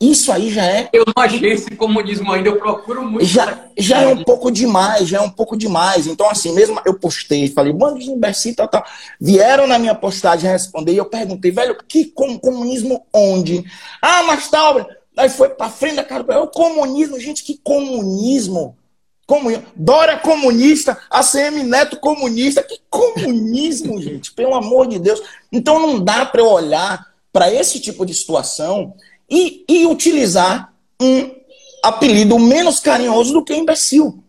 [0.00, 0.88] Isso aí já é.
[0.92, 3.24] Eu não achei esse comunismo ainda, eu procuro muito.
[3.24, 6.06] Já, já é um pouco demais, já é um pouco demais.
[6.06, 8.84] Então, assim, mesmo eu postei, falei, bando de imbecil, tal, tal.
[9.20, 13.64] Vieram na minha postagem responder e eu perguntei, velho, que comunismo onde?
[14.02, 14.86] Ah, mas tal.
[15.16, 18.76] Aí foi pra frente da cara, o comunismo, gente, que comunismo?
[19.26, 19.64] Comunismo.
[19.76, 22.62] Dória comunista, ACM Neto comunista.
[22.62, 24.32] Que comunismo, gente?
[24.32, 25.22] Pelo amor de Deus.
[25.52, 28.94] Então não dá para eu olhar para esse tipo de situação
[29.30, 31.30] e, e utilizar um
[31.82, 34.22] apelido menos carinhoso do que imbecil.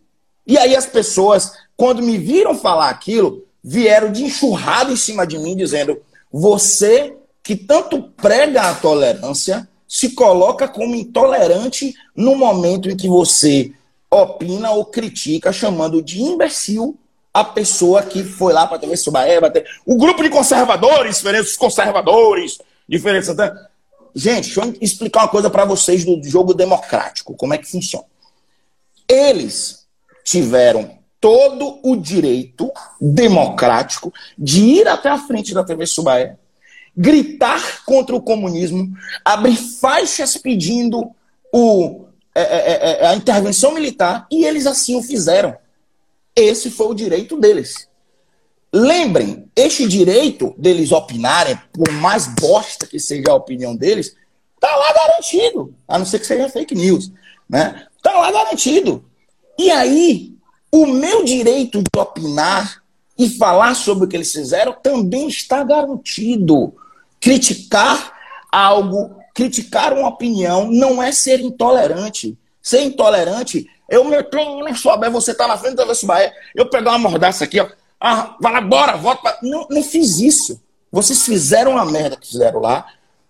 [0.46, 5.38] E aí as pessoas, quando me viram falar aquilo, vieram de enxurrada em cima de
[5.40, 6.00] mim, dizendo:
[6.32, 13.72] você que tanto prega a tolerância, se coloca como intolerante no momento em que você
[14.10, 16.98] opina ou critica, chamando de imbecil
[17.34, 19.40] a pessoa que foi lá para a TV Subaé.
[19.86, 23.30] O grupo de conservadores, diferentes conservadores, diferentes.
[24.14, 28.06] Gente, deixa eu explicar uma coisa para vocês do jogo democrático, como é que funciona.
[29.08, 29.86] Eles
[30.24, 32.72] tiveram todo o direito
[33.02, 36.38] democrático de ir até a frente da TV Subaé,
[36.96, 41.12] gritar contra o comunismo, abrir faixas pedindo
[41.52, 45.56] o, é, é, é, é a intervenção militar, e eles assim o fizeram.
[46.36, 47.88] Esse foi o direito deles.
[48.74, 54.16] Lembrem, este direito deles opinarem, por mais bosta que seja a opinião deles,
[54.60, 55.74] tá lá garantido.
[55.88, 57.12] A não ser que seja fake news.
[57.48, 57.88] Né?
[58.04, 59.06] Tá lá garantido.
[59.58, 60.34] E aí,
[60.70, 62.84] o meu direito de opinar
[63.18, 66.74] e falar sobre o que eles fizeram também está garantido.
[67.26, 68.14] Criticar
[68.52, 72.38] algo, criticar uma opinião, não é ser intolerante.
[72.62, 76.92] Ser intolerante, eu me tenho, não souber, você tá na frente da Bahia, eu pegar
[76.92, 77.68] uma mordaça aqui, ó
[78.08, 79.22] ah, vai lá, bora, volta.
[79.22, 79.40] Pra...
[79.42, 80.62] Não, não fiz isso.
[80.92, 82.86] Vocês fizeram a merda que fizeram lá.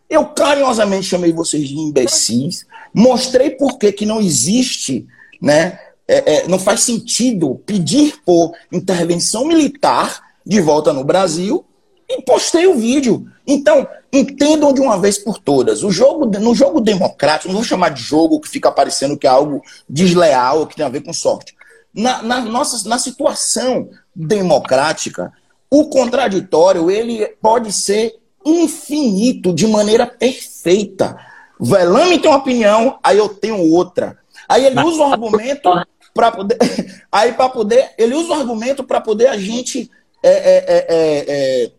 [0.09, 2.65] Eu carinhosamente chamei vocês de imbecis.
[2.93, 5.07] Mostrei por que, que não existe,
[5.41, 5.79] né?
[6.07, 11.65] É, é, não faz sentido pedir por intervenção militar de volta no Brasil
[12.07, 13.27] e postei o vídeo.
[13.45, 15.83] Então, entendam de uma vez por todas.
[15.83, 19.29] O jogo, no jogo democrático, não vou chamar de jogo que fica parecendo que é
[19.29, 21.55] algo desleal, que tem a ver com sorte.
[21.93, 25.31] Na, na, nossa, na situação democrática,
[25.69, 28.15] o contraditório ele pode ser
[28.45, 31.17] infinito de maneira perfeita.
[31.59, 34.17] Velame tem uma opinião, aí eu tenho outra.
[34.47, 35.69] Aí ele usa o argumento
[36.13, 36.57] para poder,
[37.11, 39.89] aí para poder, ele usa o argumento para poder a gente
[40.21, 41.71] é é, é,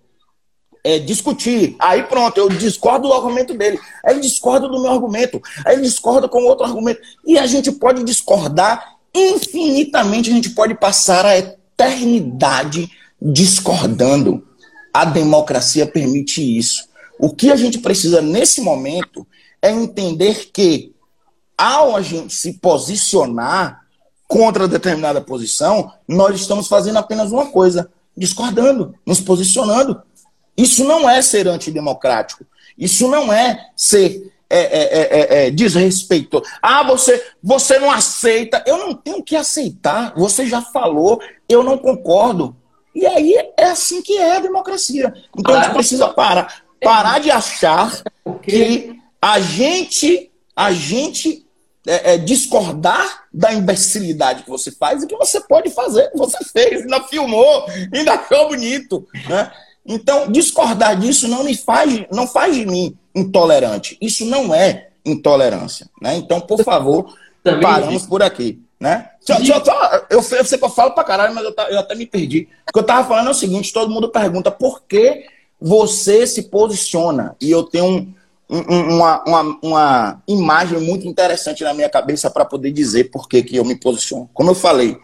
[0.87, 1.75] é, discutir.
[1.81, 3.77] Aí pronto, eu discordo do argumento dele.
[4.05, 5.43] Aí ele discorda do meu argumento.
[5.65, 7.01] Aí ele discorda com outro argumento.
[7.27, 10.31] E a gente pode discordar infinitamente.
[10.31, 12.89] A gente pode passar a eternidade
[13.21, 14.47] discordando.
[14.95, 16.89] A democracia permite isso.
[17.19, 19.27] O que a gente precisa nesse momento
[19.61, 20.95] é entender que
[21.59, 23.81] ao a gente se posicionar
[24.29, 30.01] contra determinada posição, nós estamos fazendo apenas uma coisa: discordando, nos posicionando.
[30.57, 32.45] Isso não é ser antidemocrático.
[32.79, 36.45] Isso não é ser é, é, é, é, é desrespeitoso.
[36.63, 38.63] Ah, você, você não aceita.
[38.67, 40.15] Eu não tenho que aceitar.
[40.17, 42.57] Você já falou, eu não concordo.
[42.95, 45.13] E aí é assim que é a democracia.
[45.37, 48.03] Então a gente precisa parar, parar de achar
[48.43, 51.47] que a gente, a gente
[51.87, 56.83] é, é, discordar da imbecilidade que você faz e que você pode fazer, você fez,
[56.83, 59.07] ainda filmou, ainda achou bonito.
[59.29, 59.53] Né?
[59.87, 63.97] Então, discordar disso não me faz, não faz de mim intolerante.
[64.01, 65.89] Isso não é intolerância.
[66.03, 66.17] Né?
[66.17, 68.61] Então, por favor, Também paramos por aqui.
[68.79, 69.09] Né?
[69.21, 71.95] Só, só, só, eu, eu sei que eu falo pra caralho, mas eu, eu até
[71.95, 72.49] me perdi.
[72.69, 75.25] O que eu tava falando é o seguinte: todo mundo pergunta por que
[75.59, 77.35] você se posiciona.
[77.41, 78.15] E eu tenho
[78.49, 83.43] um, uma, uma, uma imagem muito interessante na minha cabeça para poder dizer por que,
[83.43, 84.29] que eu me posiciono.
[84.35, 84.99] Como eu falei,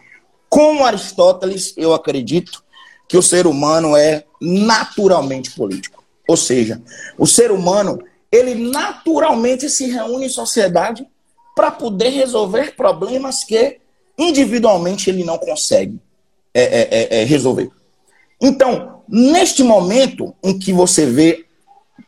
[0.49, 2.63] com Aristóteles, eu acredito
[3.07, 6.03] que o ser humano é naturalmente político.
[6.27, 6.81] Ou seja,
[7.17, 7.99] o ser humano,
[8.31, 11.07] ele naturalmente se reúne em sociedade
[11.55, 13.79] para poder resolver problemas que
[14.17, 15.99] individualmente ele não consegue
[16.53, 17.69] é, é, é, é, resolver.
[18.41, 21.45] Então, neste momento em que você vê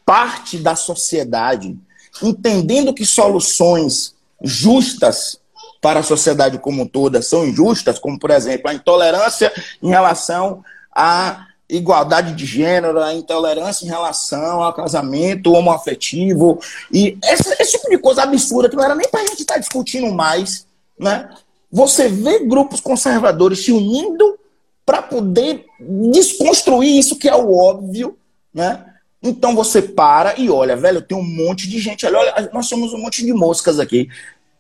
[0.06, 1.78] parte da sociedade
[2.22, 5.40] entendendo que soluções justas
[5.82, 10.64] para a sociedade como toda são injustas, como, por exemplo, a intolerância em relação
[10.96, 16.60] à igualdade de gênero, a intolerância em relação ao casamento homoafetivo,
[16.92, 19.56] e esse, esse tipo de coisa absurda que não era nem para a gente estar
[19.56, 20.68] tá discutindo mais,
[21.00, 21.30] né?
[21.72, 24.38] Você vê grupos conservadores se unindo
[24.86, 25.66] para poder
[26.12, 28.18] desconstruir isso que é o óbvio,
[28.54, 28.86] né?
[29.22, 32.16] Então você para e olha, velho, tem um monte de gente ali.
[32.16, 34.08] Olha, nós somos um monte de moscas aqui.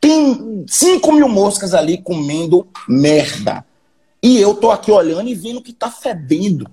[0.01, 3.63] Tem 5 mil moscas ali comendo merda.
[4.21, 6.67] E eu tô aqui olhando e vendo que tá fedendo.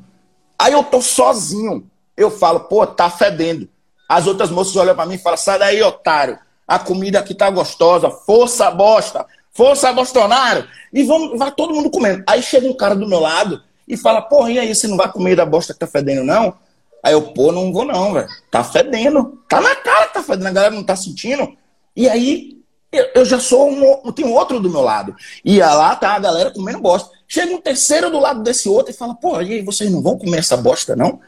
[0.63, 1.91] Aí eu tô sozinho.
[2.17, 3.69] Eu falo, pô, tá fedendo.
[4.09, 6.39] As outras moças olham para mim e falam, sai daí, otário.
[6.69, 8.09] A comida aqui tá gostosa.
[8.09, 9.27] Força, bosta.
[9.51, 10.69] Força, Bolsonaro.
[10.93, 12.23] E vamos, vai todo mundo comendo.
[12.29, 15.11] Aí chega um cara do meu lado e fala, porra, e aí, você não vai
[15.11, 16.55] comer da bosta que tá fedendo, não?
[17.03, 18.29] Aí eu, pô, não vou não, velho.
[18.49, 19.43] Tá fedendo.
[19.49, 21.57] Tá na cara que tá fedendo, a galera não tá sentindo.
[21.97, 22.57] E aí,
[22.93, 24.13] eu, eu já sou um.
[24.13, 25.17] Tem outro do meu lado.
[25.45, 27.11] E lá tá a galera comendo bosta.
[27.35, 30.19] Chega um terceiro do lado desse outro e fala, pô, e aí, vocês não vão
[30.19, 31.19] comer essa bosta, não?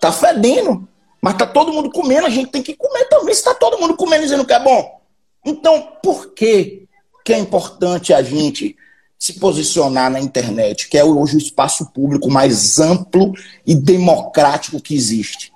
[0.00, 0.88] Tá fedendo.
[1.22, 3.32] Mas tá todo mundo comendo, a gente tem que comer também.
[3.32, 5.00] Se tá todo mundo comendo dizendo que é bom.
[5.46, 6.88] Então, por que,
[7.24, 8.76] que é importante a gente
[9.16, 13.32] se posicionar na internet, que é hoje o espaço público mais amplo
[13.64, 15.52] e democrático que existe,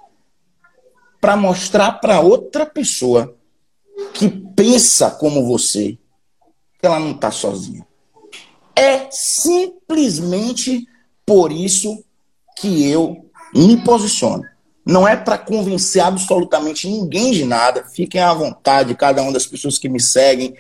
[1.20, 3.36] para mostrar para outra pessoa
[4.14, 5.98] que pensa como você
[6.78, 7.84] que ela não está sozinha.
[8.74, 10.86] É simplesmente
[11.26, 12.02] por isso
[12.58, 14.44] que eu me posiciono.
[14.84, 17.84] Não é para convencer absolutamente ninguém de nada.
[17.84, 20.54] Fiquem à vontade, cada uma das pessoas que me seguem,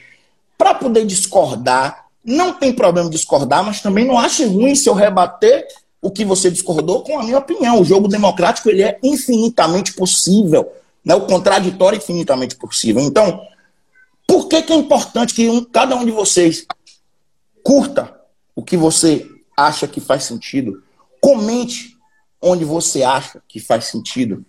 [0.56, 5.66] para poder discordar não tem problema discordar, mas também não acho ruim se eu rebater
[6.00, 7.80] o que você discordou com a minha opinião.
[7.80, 10.72] O jogo democrático ele é infinitamente possível.
[11.04, 11.14] Né?
[11.14, 13.02] O contraditório é infinitamente possível.
[13.02, 13.40] Então,
[14.26, 16.64] por que, que é importante que um, cada um de vocês
[17.62, 18.20] curta
[18.54, 20.82] o que você acha que faz sentido?
[21.20, 21.96] Comente
[22.40, 24.44] onde você acha que faz sentido.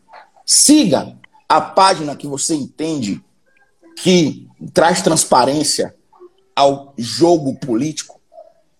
[0.45, 3.23] Siga a página que você entende
[3.95, 5.95] que traz transparência,
[6.55, 8.19] ao jogo político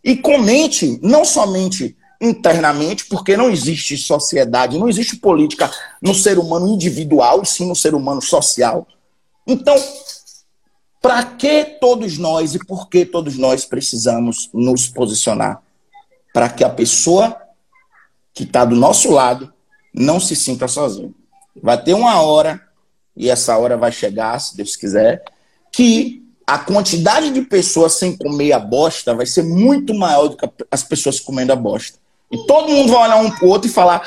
[0.04, 5.70] e comente não somente internamente, porque não existe sociedade, não existe política
[6.02, 8.88] no ser humano individual, e sim no ser humano social.
[9.46, 9.76] Então,
[11.04, 15.62] para que todos nós e por que todos nós precisamos nos posicionar?
[16.34, 17.36] Para que a pessoa
[18.34, 19.54] que está do nosso lado
[19.94, 21.14] não se sinta sozinho.
[21.62, 22.62] Vai ter uma hora,
[23.18, 25.22] e essa hora vai chegar, se Deus quiser,
[25.74, 30.50] que a quantidade de pessoas sem comer a bosta vai ser muito maior do que
[30.72, 32.00] as pessoas comendo a bosta.
[32.32, 34.02] E todo mundo vai olhar um pro outro e falar: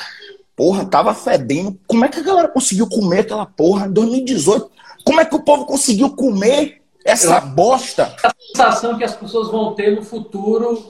[0.57, 1.78] porra, tava fedendo.
[1.86, 4.70] Como é que a galera conseguiu comer aquela porra em 2018?
[5.05, 8.14] Como é que o povo conseguiu comer essa bosta?
[8.22, 10.86] A sensação que as pessoas vão ter no futuro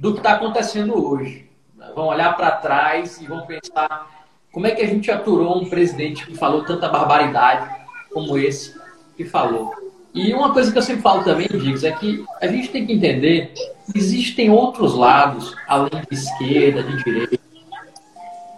[0.00, 1.50] do que está acontecendo hoje.
[1.94, 6.24] Vão olhar para trás e vão pensar: como é que a gente aturou um presidente
[6.24, 7.68] que falou tanta barbaridade
[8.12, 8.74] como esse
[9.16, 9.74] que falou?
[10.14, 12.92] E uma coisa que eu sempre falo também, Diggs, é que a gente tem que
[12.94, 17.38] entender que existem outros lados, além de esquerda, de direita.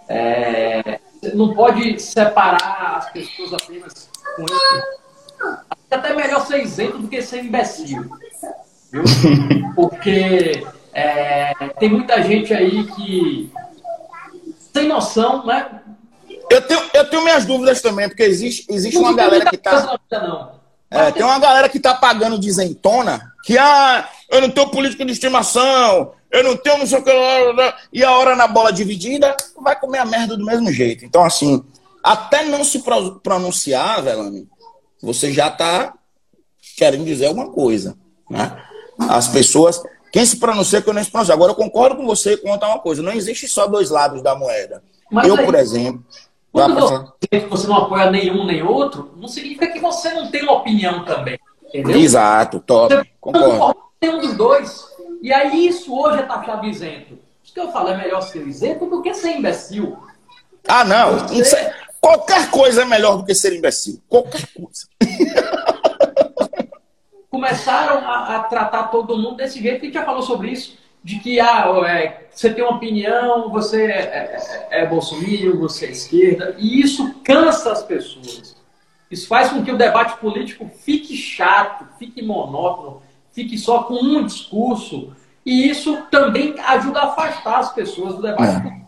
[0.08, 1.00] É,
[1.34, 5.07] não pode separar as pessoas apenas com esse.
[5.90, 8.04] Até melhor ser isento do que ser imbecil.
[8.92, 9.04] Viu?
[9.74, 13.50] Porque é, tem muita gente aí que
[14.72, 15.80] sem noção, né?
[16.50, 19.98] Eu tenho, eu tenho minhas dúvidas também, porque existe, existe uma galera que tá.
[20.90, 25.04] É, tem uma galera que tá pagando de isentona, que ah, eu não tenho político
[25.04, 27.12] de estimação, eu não tenho não sei o que,
[27.92, 31.04] e a hora na bola dividida, vai comer a merda do mesmo jeito.
[31.04, 31.62] Então, assim,
[32.02, 32.82] até não se
[33.22, 34.48] pronunciar, Velame,
[35.02, 35.94] você já tá
[36.76, 37.96] querendo dizer alguma coisa,
[38.30, 38.62] né?
[38.98, 39.82] As pessoas,
[40.12, 41.34] quem se pronuncia, que eu não se pronuncia.
[41.34, 44.34] Agora, eu concordo com você quanto a uma coisa, não existe só dois lados da
[44.34, 44.82] moeda.
[45.10, 46.04] Mas eu, aí, por exemplo...
[46.50, 50.54] Quando você, você não apoia nenhum nem outro, não significa que você não tem uma
[50.54, 51.38] opinião também.
[51.62, 51.98] Entendeu?
[51.98, 52.94] Exato, top.
[52.94, 53.80] Você concordo.
[54.00, 54.86] Tem um dos dois.
[55.20, 57.18] E aí isso hoje é taxado isento.
[57.44, 59.96] Isso que eu falo, é melhor ser isento do que ser imbecil.
[60.66, 61.18] Ah, não.
[61.28, 61.72] Você...
[62.08, 64.00] É, qualquer coisa é melhor do que ser imbecil.
[64.08, 64.88] Qualquer coisa.
[67.30, 71.20] Começaram a, a, tratar todo mundo desse jeito, a gente já falou sobre isso, de
[71.20, 76.56] que ah, é, você tem uma opinião, você é, é, é bolsominion, você é esquerda,
[76.58, 78.56] e isso cansa as pessoas.
[79.10, 83.02] Isso faz com que o debate político fique chato, fique monótono,
[83.32, 85.12] fique só com um discurso.
[85.46, 88.60] E isso também ajuda a afastar as pessoas do debate é.
[88.60, 88.87] político.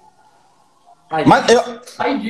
[1.11, 1.61] Aí, Mas eu,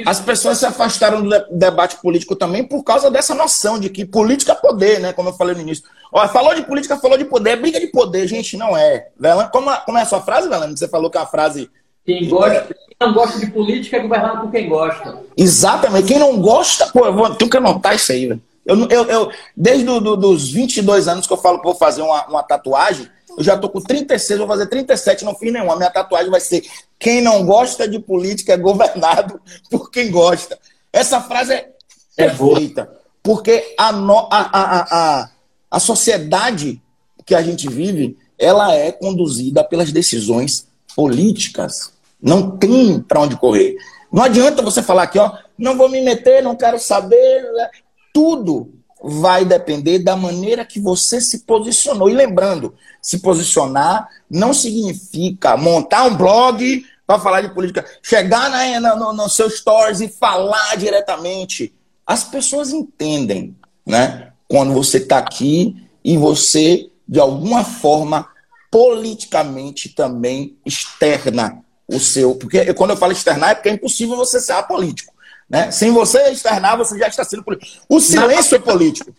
[0.07, 4.53] as pessoas se afastaram do debate político também por causa dessa noção de que política
[4.53, 5.13] é poder, né?
[5.13, 5.85] Como eu falei no início.
[6.11, 9.09] Olha, falou de política, falou de poder, é briga de poder, gente, não é.
[9.53, 10.75] como, como é a sua frase, Velano?
[10.75, 11.71] Você falou que a frase.
[12.07, 15.19] Quem gosta, quem não gosta de política é governado por quem gosta.
[15.37, 16.09] Exatamente.
[16.09, 18.41] Quem não gosta, pô, eu vou, tenho que anotar isso aí, velho.
[18.65, 22.01] Eu, eu, eu, desde do, do, dos 22 anos que eu falo que vou fazer
[22.01, 25.77] uma, uma tatuagem, eu já tô com 36, vou fazer 37, não fiz nenhuma.
[25.77, 26.63] Minha tatuagem vai ser:
[26.99, 30.59] quem não gosta de política é governado por quem gosta.
[30.93, 31.73] Essa frase é,
[32.17, 32.91] é perfeita,
[33.23, 35.31] porque a, no, a, a, a,
[35.71, 36.83] a sociedade
[37.25, 40.67] que a gente vive, ela é conduzida pelas decisões
[40.97, 41.93] políticas.
[42.21, 43.77] Não tem para onde correr.
[44.13, 47.43] Não adianta você falar aqui, ó, não vou me meter, não quero saber.
[47.53, 47.71] Né?
[48.13, 48.73] tudo
[49.03, 52.11] vai depender da maneira que você se posicionou.
[52.11, 58.95] E lembrando, se posicionar não significa montar um blog para falar de política, chegar na,
[58.95, 61.75] no, no seu stories e falar diretamente.
[62.07, 64.33] As pessoas entendem, né?
[64.47, 68.29] Quando você está aqui e você, de alguma forma,
[68.71, 72.35] politicamente também externa o seu.
[72.37, 75.10] Porque quando eu falo externar, é porque é impossível você ser apolítico.
[75.51, 75.69] Né?
[75.73, 77.83] Sem você externar, você já está sendo político.
[77.89, 79.13] O silêncio é político.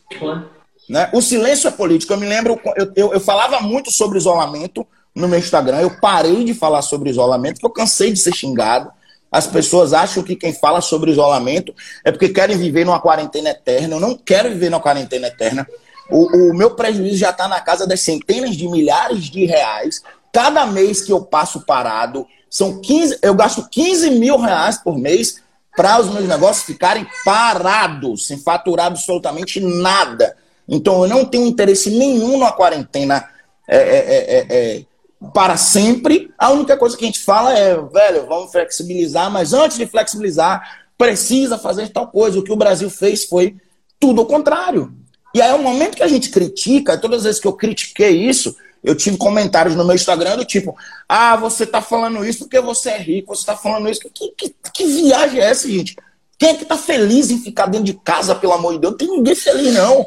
[0.89, 1.09] Né?
[1.11, 2.13] O silêncio é político.
[2.13, 5.81] Eu me lembro, eu, eu, eu, falava muito sobre isolamento no meu Instagram.
[5.81, 8.89] Eu parei de falar sobre isolamento, porque eu cansei de ser xingado.
[9.29, 11.73] As pessoas acham que quem fala sobre isolamento
[12.05, 13.95] é porque querem viver numa quarentena eterna.
[13.95, 15.67] Eu não quero viver numa quarentena eterna.
[16.09, 20.01] O, o meu prejuízo já está na casa das centenas de milhares de reais.
[20.31, 25.41] Cada mês que eu passo parado, são 15, eu gasto 15 mil reais por mês
[25.75, 30.35] para os meus negócios ficarem parados, sem faturar absolutamente nada.
[30.67, 33.27] Então eu não tenho interesse nenhum na quarentena
[33.67, 34.85] é, é, é, é, é
[35.33, 36.31] para sempre.
[36.37, 40.81] A única coisa que a gente fala é, velho, vamos flexibilizar, mas antes de flexibilizar,
[40.97, 42.39] precisa fazer tal coisa.
[42.39, 43.55] O que o Brasil fez foi
[43.99, 44.93] tudo o contrário.
[45.33, 48.27] E aí é o momento que a gente critica, todas as vezes que eu critiquei
[48.27, 50.75] isso, eu tive comentários no meu Instagram do tipo:
[51.07, 54.01] Ah, você tá falando isso porque você é rico, você tá falando isso.
[54.13, 55.95] Que, que, que viagem é essa, gente?
[56.37, 58.91] Quem é que tá feliz em ficar dentro de casa, pelo amor de Deus?
[58.91, 60.05] Não tem ninguém feliz, não.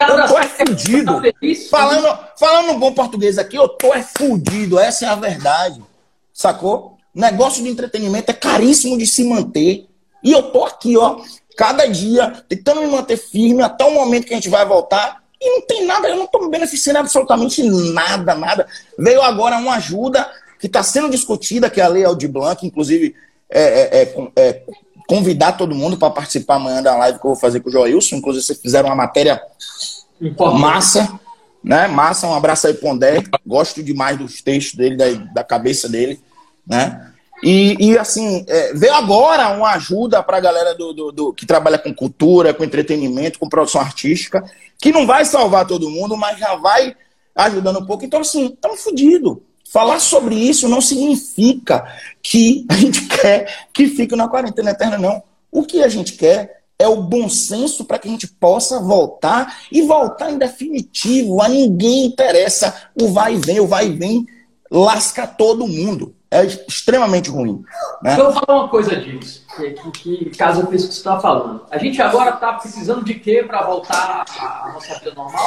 [0.00, 1.22] Eu tô é fudido.
[1.70, 4.78] Falando, falando bom português aqui, eu tô é fudido.
[4.78, 5.80] Essa é a verdade.
[6.32, 6.98] Sacou?
[7.14, 9.86] Negócio de entretenimento é caríssimo de se manter.
[10.22, 11.20] E eu tô aqui, ó,
[11.56, 15.50] cada dia, tentando me manter firme até o momento que a gente vai voltar e
[15.50, 18.66] não tem nada, eu não estou me beneficiando absolutamente nada, nada.
[18.98, 20.28] Veio agora uma ajuda
[20.58, 23.14] que está sendo discutida, que é a Lei Aldir Blanc, inclusive
[23.50, 24.62] é, é, é, é
[25.06, 28.16] convidar todo mundo para participar amanhã da live que eu vou fazer com o Joilson.
[28.16, 29.40] Inclusive, vocês fizeram uma matéria
[30.58, 31.20] massa,
[31.62, 31.86] né?
[31.86, 33.22] Massa, um abraço aí pro André.
[33.46, 36.20] Gosto demais dos textos dele, da, da cabeça dele,
[36.66, 37.12] né?
[37.42, 41.44] E, e assim, é, veio agora uma ajuda para a galera do, do, do, que
[41.44, 44.42] trabalha com cultura, com entretenimento, com produção artística,
[44.78, 46.96] que não vai salvar todo mundo, mas já vai
[47.34, 48.04] ajudando um pouco.
[48.04, 49.36] Então, assim, estamos fodidos.
[49.70, 51.86] Falar sobre isso não significa
[52.22, 55.22] que a gente quer que fique na quarentena eterna, não.
[55.52, 59.60] O que a gente quer é o bom senso para que a gente possa voltar
[59.70, 61.42] e voltar em definitivo.
[61.42, 64.26] A ninguém interessa o vai e vem, o vai e vem
[64.70, 66.15] lasca todo mundo.
[66.30, 67.62] É extremamente ruim.
[68.02, 68.18] Né?
[68.18, 69.90] Eu vou falar uma coisa disso, que, que,
[70.24, 71.62] que caso com isso que você está falando.
[71.70, 75.46] A gente agora está precisando de quê para voltar à nossa vida normal?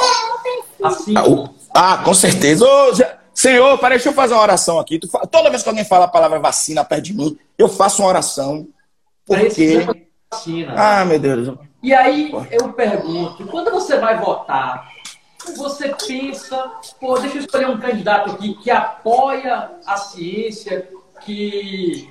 [0.84, 1.13] Assim.
[1.17, 2.65] Ah, ah com certeza.
[2.65, 2.93] Ô,
[3.34, 4.99] Senhor, peraí, deixa eu fazer uma oração aqui.
[5.32, 8.67] Toda vez que alguém fala a palavra vacina perto de mim, eu faço uma oração.
[9.25, 9.86] Porque.
[10.32, 10.73] Vacina.
[10.77, 11.57] Ah, meu Deus.
[11.82, 14.89] E aí eu pergunto, quando você vai votar,
[15.56, 20.89] você pensa, pô, deixa eu escolher um candidato aqui que apoia a ciência,
[21.22, 22.10] que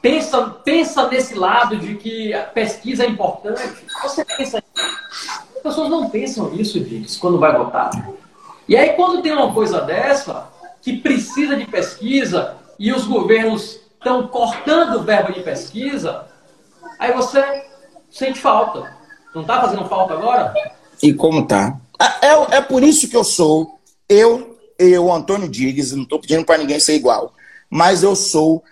[0.00, 3.84] pensa, pensa nesse lado de que a pesquisa é importante.
[4.02, 4.62] Você pensa
[5.56, 7.90] As pessoas não pensam nisso, diz, quando vai votar.
[8.68, 10.48] E aí, quando tem uma coisa dessa,
[10.82, 16.26] que precisa de pesquisa, e os governos estão cortando o verbo de pesquisa,
[16.98, 17.64] aí você
[18.10, 18.96] sente falta.
[19.34, 20.54] Não está fazendo falta agora?
[21.02, 21.76] E como tá?
[22.00, 23.78] É, é, é por isso que eu sou,
[24.08, 27.32] eu, eu, Antônio Diggs, não estou pedindo para ninguém ser igual,
[27.68, 28.62] mas eu sou,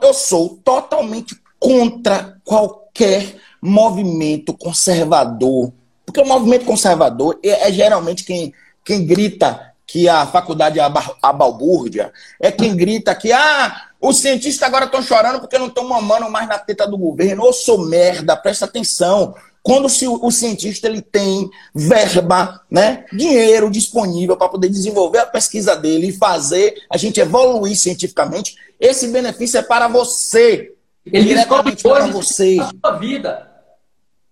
[0.00, 5.72] eu sou totalmente contra qualquer movimento conservador.
[6.04, 10.82] Porque o movimento conservador é, é geralmente quem, quem grita que a faculdade é
[11.22, 15.88] a balbúrdia, é quem grita que ah, os cientistas agora estão chorando porque não estão
[15.88, 17.44] mamando mais na teta do governo.
[17.44, 19.34] Ô, sou merda, presta atenção.
[19.66, 26.10] Quando o cientista ele tem verba, né, dinheiro disponível para poder desenvolver a pesquisa dele
[26.10, 30.72] e fazer a gente evoluir cientificamente, esse benefício é para você.
[31.04, 32.58] Ele diretamente para você.
[32.80, 33.50] sua vida.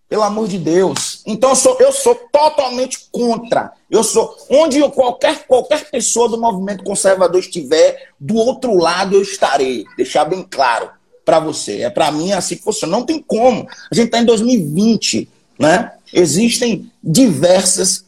[0.08, 1.20] Pelo amor de Deus.
[1.26, 3.72] Então eu sou, eu sou totalmente contra.
[3.90, 9.22] Eu sou onde eu, qualquer qualquer pessoa do movimento conservador estiver, do outro lado eu
[9.22, 9.84] estarei.
[9.96, 10.88] Deixar bem claro
[11.24, 11.82] para você.
[11.82, 12.96] É para mim assim que funciona.
[12.96, 13.66] Não tem como.
[13.90, 15.92] A gente está em 2020, né?
[16.12, 18.04] Existem diversas.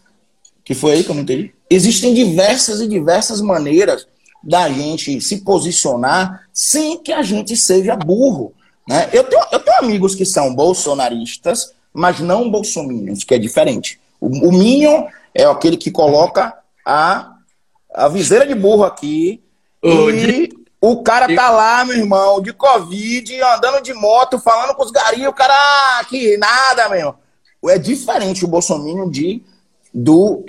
[0.65, 1.53] Que foi aí que eu não entendi?
[1.71, 4.07] Existem diversas e diversas maneiras
[4.43, 8.53] da gente se posicionar sem que a gente seja burro.
[8.89, 9.09] Né?
[9.13, 13.99] Eu, tenho, eu tenho amigos que são bolsonaristas, mas não bolsominions, que é diferente.
[14.21, 17.35] O, o Minion é aquele que coloca a,
[17.93, 19.41] a viseira de burro aqui
[19.83, 20.49] e
[20.93, 25.29] o cara tá lá, meu irmão, de Covid, andando de moto, falando com os garinhos,
[25.29, 27.15] o cara, ah, que nada, meu.
[27.69, 29.43] É diferente o Bolsonaro de,
[29.93, 30.45] do,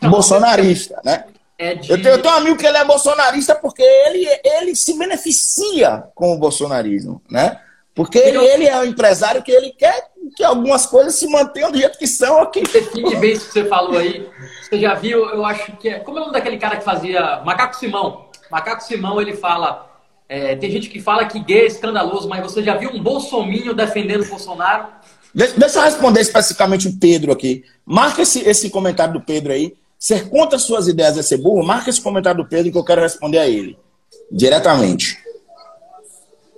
[0.00, 1.24] do bolsonarista, né?
[1.58, 1.90] É de...
[1.90, 6.04] eu, tenho, eu tenho um amigo que ele é bolsonarista porque ele, ele se beneficia
[6.14, 7.60] com o bolsonarismo, né?
[7.94, 11.78] Porque ele, ele é um empresário que ele quer que algumas coisas se mantenham do
[11.78, 12.62] jeito que são aqui.
[12.62, 14.28] Define bem isso que você falou aí.
[14.62, 15.98] Você já viu, eu acho que é.
[15.98, 18.27] Como é o nome daquele cara que fazia Macaco Simão?
[18.50, 19.86] Macaco Simão, ele fala.
[20.28, 23.74] É, tem gente que fala que gay é escandaloso, mas você já viu um bolsominho
[23.74, 24.88] defendendo o Bolsonaro?
[25.34, 27.64] Deixa eu responder especificamente o Pedro aqui.
[27.84, 29.74] Marca esse, esse comentário do Pedro aí.
[29.98, 31.64] Ser contra suas ideias é ser burro?
[31.64, 33.78] Marca esse comentário do Pedro que eu quero responder a ele.
[34.30, 35.18] Diretamente.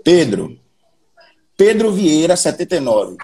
[0.04, 0.58] Pedro.
[1.56, 3.16] Pedro Vieira, 79.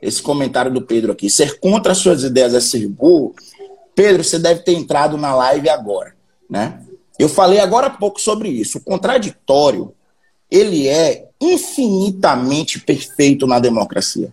[0.00, 1.30] Esse comentário do Pedro aqui.
[1.30, 3.34] Ser contra suas ideias é ser burro?
[3.94, 6.14] Pedro, você deve ter entrado na live agora,
[6.48, 6.80] né?
[7.18, 8.78] Eu falei agora há pouco sobre isso.
[8.78, 9.94] O contraditório,
[10.50, 14.32] ele é infinitamente perfeito na democracia.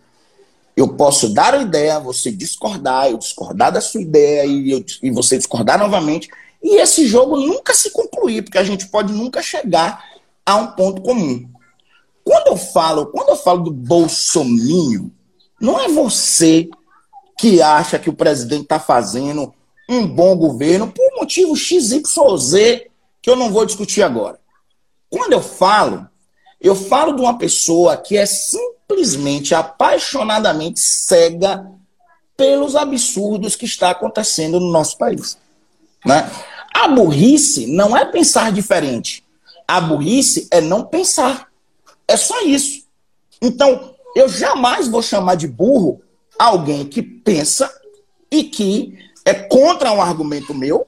[0.75, 5.11] Eu posso dar a ideia, você discordar, eu discordar da sua ideia e, eu, e
[5.11, 6.29] você discordar novamente.
[6.63, 10.03] E esse jogo nunca se concluir, porque a gente pode nunca chegar
[10.45, 11.49] a um ponto comum.
[12.23, 15.11] Quando eu falo, quando eu falo do bolsominho,
[15.59, 16.69] não é você
[17.37, 19.53] que acha que o presidente está fazendo
[19.89, 22.05] um bom governo por motivo XYZ
[23.21, 24.39] que eu não vou discutir agora.
[25.09, 26.07] Quando eu falo,
[26.61, 31.69] eu falo de uma pessoa que é simplesmente apaixonadamente cega
[32.37, 35.37] pelos absurdos que está acontecendo no nosso país.
[36.05, 36.29] Né?
[36.73, 39.23] A burrice não é pensar diferente.
[39.67, 41.49] A burrice é não pensar.
[42.07, 42.83] É só isso.
[43.41, 46.01] Então, eu jamais vou chamar de burro
[46.37, 47.71] alguém que pensa
[48.31, 48.97] e que
[49.29, 50.87] é contra um argumento meu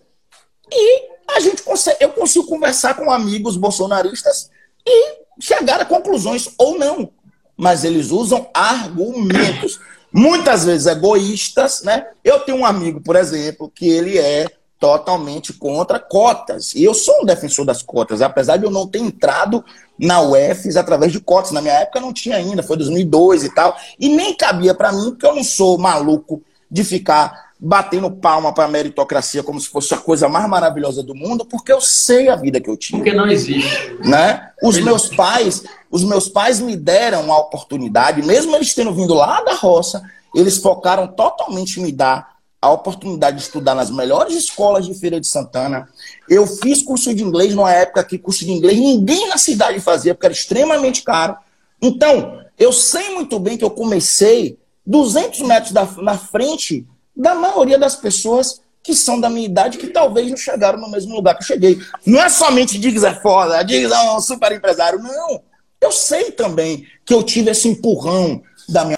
[0.72, 4.50] e a gente consegue, eu consigo conversar com amigos bolsonaristas
[4.86, 7.12] e chegar a conclusões ou não.
[7.56, 9.80] Mas eles usam argumentos,
[10.12, 12.08] muitas vezes egoístas, né?
[12.24, 14.48] Eu tenho um amigo, por exemplo, que ele é
[14.80, 16.74] totalmente contra cotas.
[16.74, 19.64] E eu sou um defensor das cotas, apesar de eu não ter entrado
[20.00, 21.52] na UFES através de cotas.
[21.52, 23.78] Na minha época não tinha ainda, foi 2002 e tal.
[24.00, 28.66] E nem cabia para mim, porque eu não sou maluco de ficar batendo palma para
[28.66, 32.36] a meritocracia como se fosse a coisa mais maravilhosa do mundo, porque eu sei a
[32.36, 32.98] vida que eu tinha.
[32.98, 33.96] Porque não existe.
[34.04, 34.50] Né?
[34.64, 39.42] Os meus pais, os meus pais me deram a oportunidade, mesmo eles tendo vindo lá
[39.42, 40.02] da roça,
[40.34, 45.20] eles focaram totalmente em me dar a oportunidade de estudar nas melhores escolas de Feira
[45.20, 45.88] de Santana.
[46.28, 50.16] Eu fiz curso de inglês numa época que curso de inglês ninguém na cidade fazia,
[50.16, 51.36] porque era extremamente caro.
[51.80, 57.78] Então, eu sei muito bem que eu comecei 200 metros da, na frente da maioria
[57.78, 61.44] das pessoas que são da minha idade que talvez não chegaram no mesmo lugar que
[61.44, 61.80] eu cheguei.
[62.06, 65.00] Não é somente Diggs é foda, Diggs é um super empresário.
[65.00, 65.44] Não.
[65.80, 68.98] Eu sei também que eu tive esse empurrão da minha.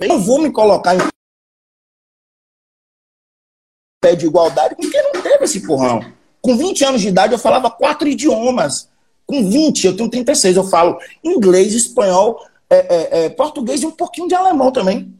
[0.00, 0.98] Eu não vou me colocar em
[4.00, 6.00] pé de igualdade com quem não teve esse empurrão.
[6.40, 8.88] Com 20 anos de idade, eu falava quatro idiomas.
[9.26, 13.90] Com 20, eu tenho 36, eu falo inglês, espanhol, é, é, é, português e um
[13.90, 15.12] pouquinho de alemão também.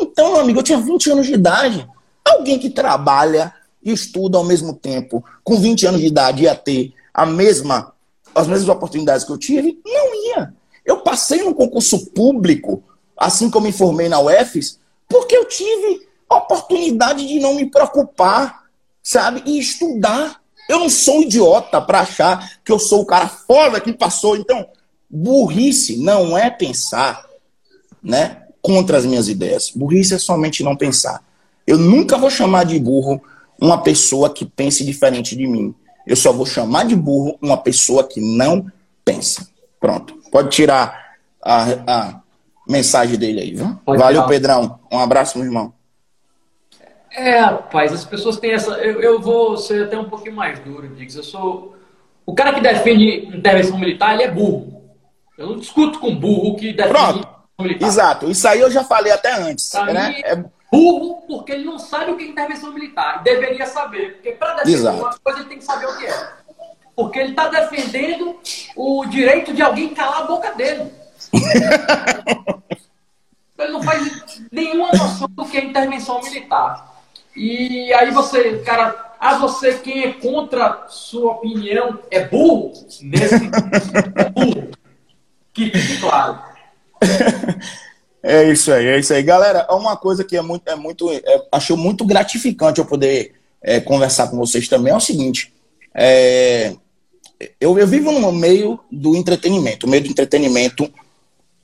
[0.00, 1.88] Então, meu amigo, eu tinha 20 anos de idade.
[2.24, 6.92] Alguém que trabalha e estuda ao mesmo tempo, com 20 anos de idade, ia ter
[7.12, 7.92] a mesma,
[8.34, 9.80] as mesmas oportunidades que eu tive?
[9.84, 10.54] Não ia.
[10.84, 12.82] Eu passei num concurso público,
[13.16, 14.78] assim como me formei na UFES,
[15.08, 18.64] porque eu tive a oportunidade de não me preocupar,
[19.02, 19.42] sabe?
[19.46, 20.40] E estudar.
[20.68, 24.36] Eu não sou idiota para achar que eu sou o cara foda que passou.
[24.36, 24.68] Então,
[25.08, 27.26] burrice não é pensar,
[28.02, 28.47] né?
[28.60, 29.70] Contra as minhas ideias.
[29.74, 31.22] Burrice é somente não pensar.
[31.66, 33.20] Eu nunca vou chamar de burro
[33.60, 35.74] uma pessoa que pense diferente de mim.
[36.06, 38.66] Eu só vou chamar de burro uma pessoa que não
[39.04, 39.46] pensa.
[39.78, 40.14] Pronto.
[40.30, 42.20] Pode tirar a, a
[42.66, 43.78] mensagem dele aí, viu?
[43.84, 44.28] Pode Valeu, tirar.
[44.28, 44.80] Pedrão.
[44.90, 45.72] Um abraço, meu irmão.
[47.10, 48.72] É, rapaz, as pessoas têm essa.
[48.72, 51.16] Eu, eu vou ser até um pouquinho mais duro, Diggs.
[51.16, 51.74] Eu sou.
[52.24, 54.82] O cara que defende intervenção militar, ele é burro.
[55.36, 57.28] Eu não discuto com burro que defende Pronto.
[57.60, 57.86] Militar.
[57.86, 58.30] Exato.
[58.30, 59.70] Isso aí eu já falei até antes.
[59.70, 60.08] Pra né?
[60.08, 63.22] mim, é burro porque ele não sabe o que é intervenção militar.
[63.22, 64.14] Deveria saber.
[64.14, 64.98] Porque para defender Exato.
[64.98, 66.32] uma coisa, ele tem que saber o que é.
[66.94, 68.38] Porque ele está defendendo
[68.76, 70.92] o direito de alguém calar a boca dele.
[73.58, 76.96] ele não faz nenhuma noção do que é intervenção militar.
[77.36, 82.72] E aí você, cara, a ah, você quem é contra sua opinião é burro?
[83.02, 84.70] Nesse é burro.
[85.52, 86.47] Que fique claro.
[88.20, 89.22] É isso aí, é isso aí.
[89.22, 91.22] Galera, uma coisa que é muito, é muito, é,
[91.52, 93.32] achou muito gratificante eu poder
[93.62, 95.54] é, conversar com vocês também é o seguinte.
[95.94, 96.74] É,
[97.60, 99.86] eu, eu vivo no meio do entretenimento.
[99.86, 100.92] O meio do entretenimento,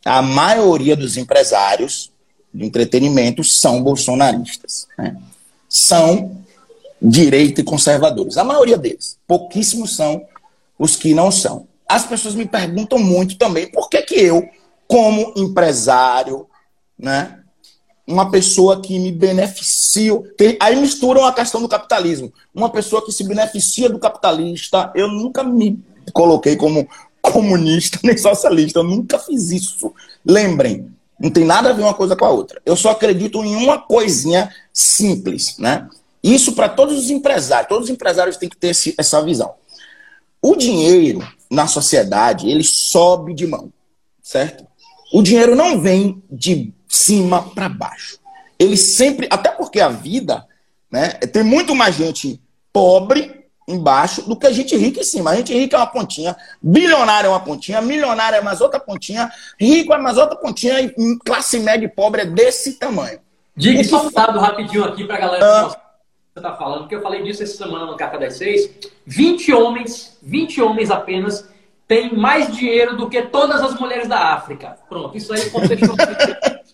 [0.04, 2.12] a maioria dos empresários
[2.54, 4.86] de entretenimento são bolsonaristas.
[4.96, 5.16] Né?
[5.74, 6.36] são
[7.02, 8.38] direita e conservadores.
[8.38, 9.18] A maioria deles.
[9.26, 10.24] Pouquíssimos são
[10.78, 11.66] os que não são.
[11.88, 14.48] As pessoas me perguntam muito também por que, que eu,
[14.86, 16.46] como empresário,
[16.98, 17.40] né,
[18.06, 20.12] uma pessoa que me beneficia.
[20.60, 22.32] Aí misturam a questão do capitalismo.
[22.54, 25.82] Uma pessoa que se beneficia do capitalista, eu nunca me
[26.12, 26.86] coloquei como
[27.22, 29.92] comunista nem socialista, eu nunca fiz isso.
[30.24, 32.60] Lembrem, não tem nada a ver uma coisa com a outra.
[32.66, 35.88] Eu só acredito em uma coisinha simples, né?
[36.22, 37.68] Isso para todos os empresários.
[37.68, 39.54] Todos os empresários têm que ter esse, essa visão.
[40.40, 43.72] O dinheiro na sociedade, ele sobe de mão,
[44.22, 44.66] certo?
[45.12, 48.18] O dinheiro não vem de cima para baixo.
[48.58, 50.46] Ele sempre, até porque a vida,
[50.90, 52.40] né, tem muito mais gente
[52.72, 55.30] pobre embaixo do que a gente rica em cima.
[55.30, 59.30] A gente rica é uma pontinha, bilionário é uma pontinha, milionário é mais outra pontinha,
[59.58, 60.94] rico é mais outra pontinha e
[61.24, 63.18] classe média e pobre é desse tamanho.
[63.56, 67.02] Diga só um dado rapidinho aqui para a galera que você está falando, porque eu
[67.02, 68.68] falei disso essa semana no Café das Seis.
[69.06, 71.48] 20 homens, 20 homens apenas,
[71.86, 74.76] têm mais dinheiro do que todas as mulheres da África.
[74.88, 75.40] Pronto, isso aí.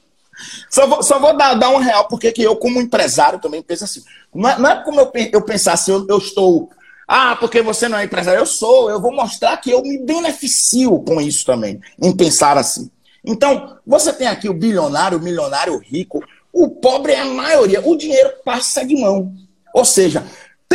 [0.71, 3.85] Só vou, só vou dar, dar um real, porque que eu, como empresário, também penso
[3.85, 4.03] assim.
[4.35, 6.71] Não é, não é como eu, eu pensar assim, eu, eu estou
[7.13, 8.39] ah, porque você não é empresário.
[8.39, 12.89] Eu sou, eu vou mostrar que eu me beneficio com isso também, em pensar assim.
[13.25, 16.23] Então, você tem aqui o bilionário, o milionário, o rico.
[16.53, 17.85] O pobre é a maioria.
[17.85, 19.35] O dinheiro passa de mão.
[19.75, 20.25] Ou seja,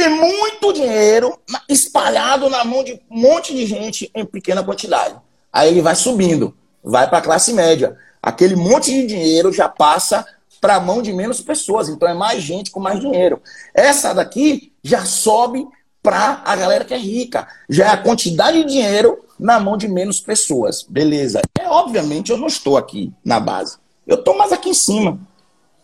[0.09, 1.39] muito dinheiro
[1.69, 5.15] espalhado na mão de um monte de gente em pequena quantidade.
[5.51, 7.97] Aí ele vai subindo, vai para a classe média.
[8.21, 10.25] Aquele monte de dinheiro já passa
[10.59, 11.89] para a mão de menos pessoas.
[11.89, 13.41] Então é mais gente com mais dinheiro.
[13.73, 15.67] Essa daqui já sobe
[16.01, 17.47] para a galera que é rica.
[17.69, 20.83] Já é a quantidade de dinheiro na mão de menos pessoas.
[20.83, 21.41] Beleza.
[21.59, 23.77] É, obviamente, eu não estou aqui na base.
[24.07, 25.19] Eu estou mais aqui em cima.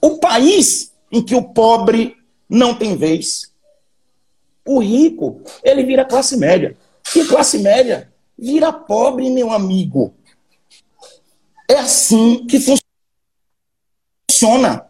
[0.01, 2.17] O país em que o pobre
[2.49, 3.50] não tem vez.
[4.65, 6.77] O rico, ele vira classe média.
[7.15, 10.13] E classe média vira pobre, meu amigo.
[11.69, 12.59] É assim que
[14.29, 14.85] funciona.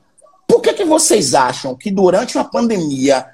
[0.47, 3.26] Por que, que vocês acham que durante uma pandemia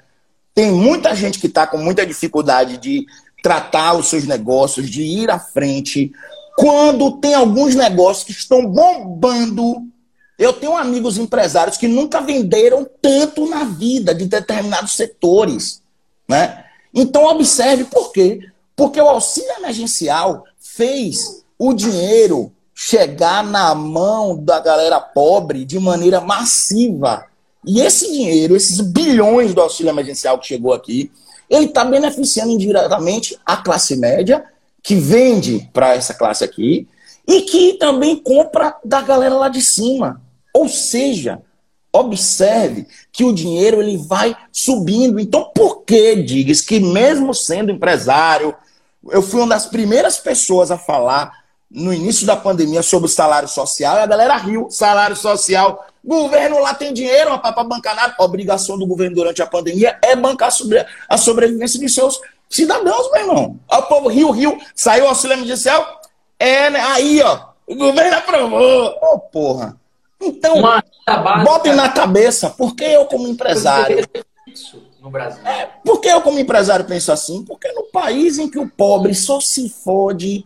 [0.54, 3.06] tem muita gente que está com muita dificuldade de
[3.42, 6.12] tratar os seus negócios, de ir à frente,
[6.56, 9.86] quando tem alguns negócios que estão bombando
[10.36, 15.82] Eu tenho amigos empresários que nunca venderam tanto na vida de determinados setores.
[16.28, 16.64] Né?
[16.92, 18.40] Então, observe por quê.
[18.76, 26.20] Porque o auxílio emergencial fez o dinheiro chegar na mão da galera pobre de maneira
[26.20, 27.26] massiva.
[27.66, 31.10] E esse dinheiro, esses bilhões do auxílio emergencial que chegou aqui,
[31.50, 34.44] ele está beneficiando indiretamente a classe média,
[34.80, 36.86] que vende para essa classe aqui,
[37.26, 40.22] e que também compra da galera lá de cima.
[40.54, 41.42] Ou seja,
[41.92, 45.18] observe que o dinheiro ele vai subindo.
[45.18, 48.54] Então, por que digas que mesmo sendo empresário,
[49.10, 51.32] eu fui uma das primeiras pessoas a falar
[51.70, 54.68] no início da pandemia sobre o salário social e a galera riu.
[54.70, 55.86] Salário social.
[56.04, 58.14] Governo lá tem dinheiro para bancar nada.
[58.18, 63.20] Obrigação do governo durante a pandemia é bancar sobre a sobrevivência de seus cidadãos, meu
[63.20, 63.60] irmão.
[63.70, 64.58] O povo riu, riu.
[64.74, 66.00] Saiu o auxílio emergencial.
[66.38, 66.80] É, né?
[66.80, 67.48] Aí, ó.
[67.66, 68.86] O governo aprovou.
[69.02, 69.77] Ô, oh, porra.
[70.20, 70.62] Então,
[71.44, 74.06] botem na cabeça, por que eu como empresário...
[75.00, 75.46] No Brasil.
[75.46, 77.44] É, por que eu como empresário penso assim?
[77.44, 80.44] Porque no país em que o pobre só se fode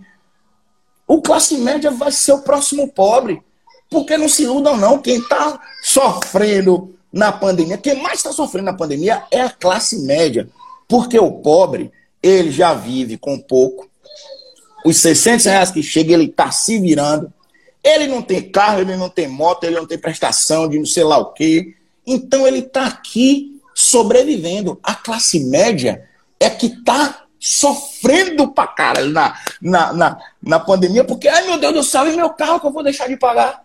[1.12, 3.42] o classe média vai ser o próximo pobre.
[3.90, 4.98] Porque não se iludam, não.
[4.98, 10.48] Quem está sofrendo na pandemia, quem mais está sofrendo na pandemia é a classe média.
[10.88, 11.92] Porque o pobre,
[12.22, 13.90] ele já vive com pouco.
[14.86, 17.30] Os 600 reais que chega, ele está se virando.
[17.82, 21.04] Ele não tem carro, ele não tem moto, ele não tem prestação de não sei
[21.04, 21.74] lá o quê.
[22.06, 24.78] Então ele está aqui sobrevivendo.
[24.82, 26.08] A classe média
[26.38, 31.74] é que está sofrendo pra caralho na, na, na, na pandemia, porque, ai meu Deus
[31.74, 33.64] do céu, e meu carro que eu vou deixar de pagar?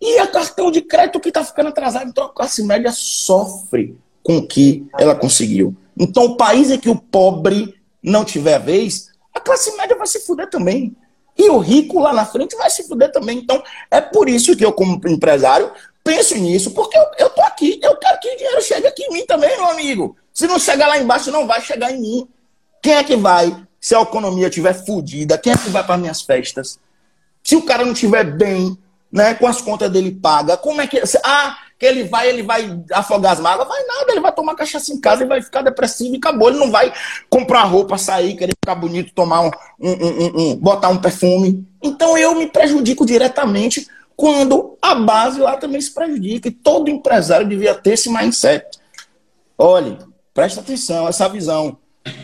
[0.00, 2.08] E a cartão de crédito que está ficando atrasado.
[2.08, 5.74] Então a classe média sofre com o que ela conseguiu.
[5.98, 10.20] Então o país em que o pobre não tiver vez, a classe média vai se
[10.20, 10.94] fuder também.
[11.36, 13.38] E o rico lá na frente vai se fuder também.
[13.38, 15.70] Então é por isso que eu, como empresário,
[16.02, 19.12] penso nisso, porque eu, eu tô aqui, eu quero que o dinheiro chegue aqui em
[19.12, 20.16] mim também, meu amigo.
[20.32, 22.28] Se não chegar lá embaixo, não vai chegar em mim.
[22.82, 26.22] Quem é que vai, se a economia estiver fodida, quem é que vai para minhas
[26.22, 26.78] festas?
[27.42, 28.78] Se o cara não estiver bem,
[29.10, 31.00] né, com as contas dele paga, como é que.
[31.24, 33.68] Ah, que ele vai, ele vai afogar as mágoas?
[33.68, 36.48] Vai nada, ele vai tomar cachaça em casa e vai ficar depressivo e acabou.
[36.48, 36.92] Ele não vai
[37.28, 41.66] comprar roupa, sair, querer ficar bonito, tomar um, um, um, um botar um perfume.
[41.82, 46.48] Então eu me prejudico diretamente quando a base lá também se prejudica.
[46.48, 48.64] E todo empresário devia ter esse mindset.
[49.58, 49.98] Olhe,
[50.32, 51.76] presta atenção, essa visão.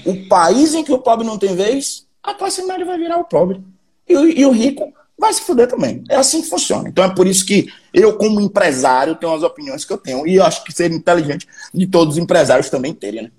[0.07, 3.25] O país em que o pobre não tem vez, a classe média vai virar o
[3.25, 3.63] pobre.
[4.09, 4.93] E, e o rico
[5.23, 6.03] vai se fuder também.
[6.11, 6.89] É assim que funciona.
[6.89, 10.27] Então é por isso que eu, como empresário, tenho as opiniões que eu tenho.
[10.27, 13.31] E eu acho que seria inteligente de todos os empresários também terem, né?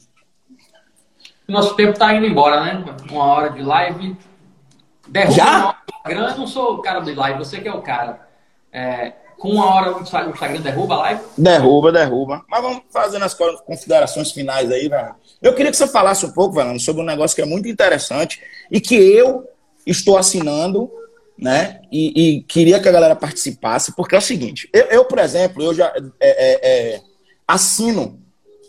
[1.46, 2.86] Nosso tempo está indo embora, né?
[3.12, 4.16] Uma hora de live.
[5.08, 5.78] Derruba Já?
[5.90, 8.28] Instagram, não sou o cara do live, você que é o cara.
[8.72, 11.22] É, com uma hora o Instagram derruba a live?
[11.38, 12.46] Derruba, derruba.
[12.48, 13.34] Mas vamos fazendo as
[13.66, 15.16] considerações finais aí, velho.
[15.42, 18.42] Eu queria que você falasse um pouco, velho, sobre um negócio que é muito interessante
[18.72, 19.46] e que eu
[19.86, 20.90] estou assinando,
[21.38, 21.82] né?
[21.92, 25.64] E, e queria que a galera participasse, porque é o seguinte: eu, eu por exemplo,
[25.64, 27.02] eu já é, é, é,
[27.48, 28.20] assino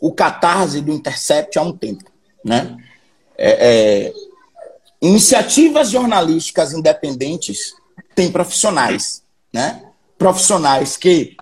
[0.00, 2.04] o Catarse do Intercept há um tempo,
[2.44, 2.76] né?
[3.36, 4.12] É, é,
[5.02, 7.74] iniciativas jornalísticas independentes
[8.14, 9.82] têm profissionais, né?
[10.16, 11.36] profissionais que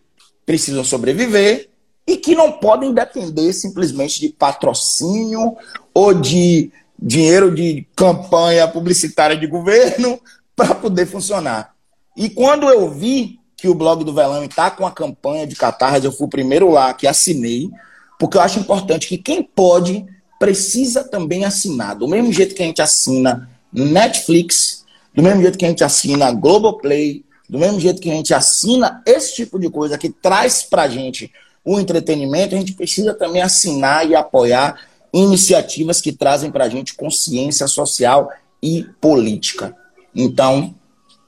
[0.45, 1.69] precisam sobreviver
[2.07, 5.57] e que não podem depender simplesmente de patrocínio
[5.95, 10.21] ou de dinheiro de campanha publicitária de governo
[10.57, 11.75] para poder funcionar.
[12.17, 16.05] E quando eu vi que o blog do Velame está com a campanha de catarse,
[16.05, 17.71] eu fui o primeiro lá que assinei,
[18.19, 20.05] porque eu acho importante que quem pode
[20.39, 21.95] precisa também assinar.
[21.95, 24.85] Do mesmo jeito que a gente assina Netflix,
[25.15, 29.03] do mesmo jeito que a gente assina Globoplay, do mesmo jeito que a gente assina
[29.07, 31.31] esse tipo de coisa que traz para a gente
[31.65, 34.81] o entretenimento, a gente precisa também assinar e apoiar
[35.13, 38.31] iniciativas que trazem para a gente consciência social
[38.63, 39.77] e política.
[40.15, 40.75] Então,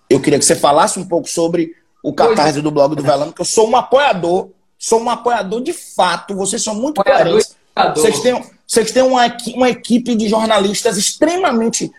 [0.08, 3.40] eu queria que você falasse um pouco sobre o catarse do blog do Velano, que
[3.40, 7.56] eu sou um apoiador, sou um apoiador de fato, vocês são muito coerentes.
[7.94, 9.22] Vocês têm, vocês têm uma,
[9.54, 11.90] uma equipe de jornalistas extremamente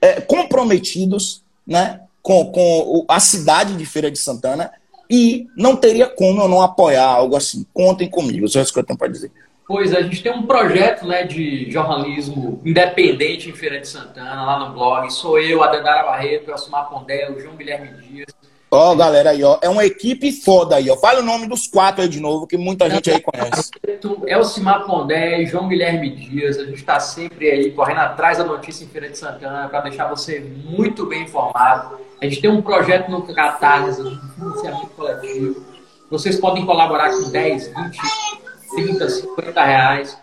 [0.00, 2.00] é, comprometidos, né?
[2.24, 4.72] com, com a cidade de Feira de Santana
[5.10, 7.66] e não teria como eu não apoiar algo assim.
[7.74, 9.30] Contem comigo, só isso que eu tenho para dizer.
[9.66, 14.44] Pois é, a gente tem um projeto né, de jornalismo independente em Feira de Santana,
[14.44, 15.10] lá no blog.
[15.10, 18.26] Sou eu, a Dandara Barreto, o Elsumar Pondé, o João Guilherme Dias.
[18.70, 19.56] Ó, oh, galera aí, ó.
[19.62, 20.96] É uma equipe foda aí, ó.
[20.96, 23.70] Fala o nome dos quatro aí de novo, que muita gente aí conhece.
[24.26, 26.58] Elcimar Pondé e João Guilherme Dias.
[26.58, 30.08] A gente está sempre aí correndo atrás da notícia em Feira de Santana para deixar
[30.08, 31.98] você muito bem informado.
[32.20, 35.64] A gente tem um projeto no Catarse, de financiamento coletivo.
[36.10, 37.98] Vocês podem colaborar com 10, 20,
[38.74, 40.18] 30, 50 reais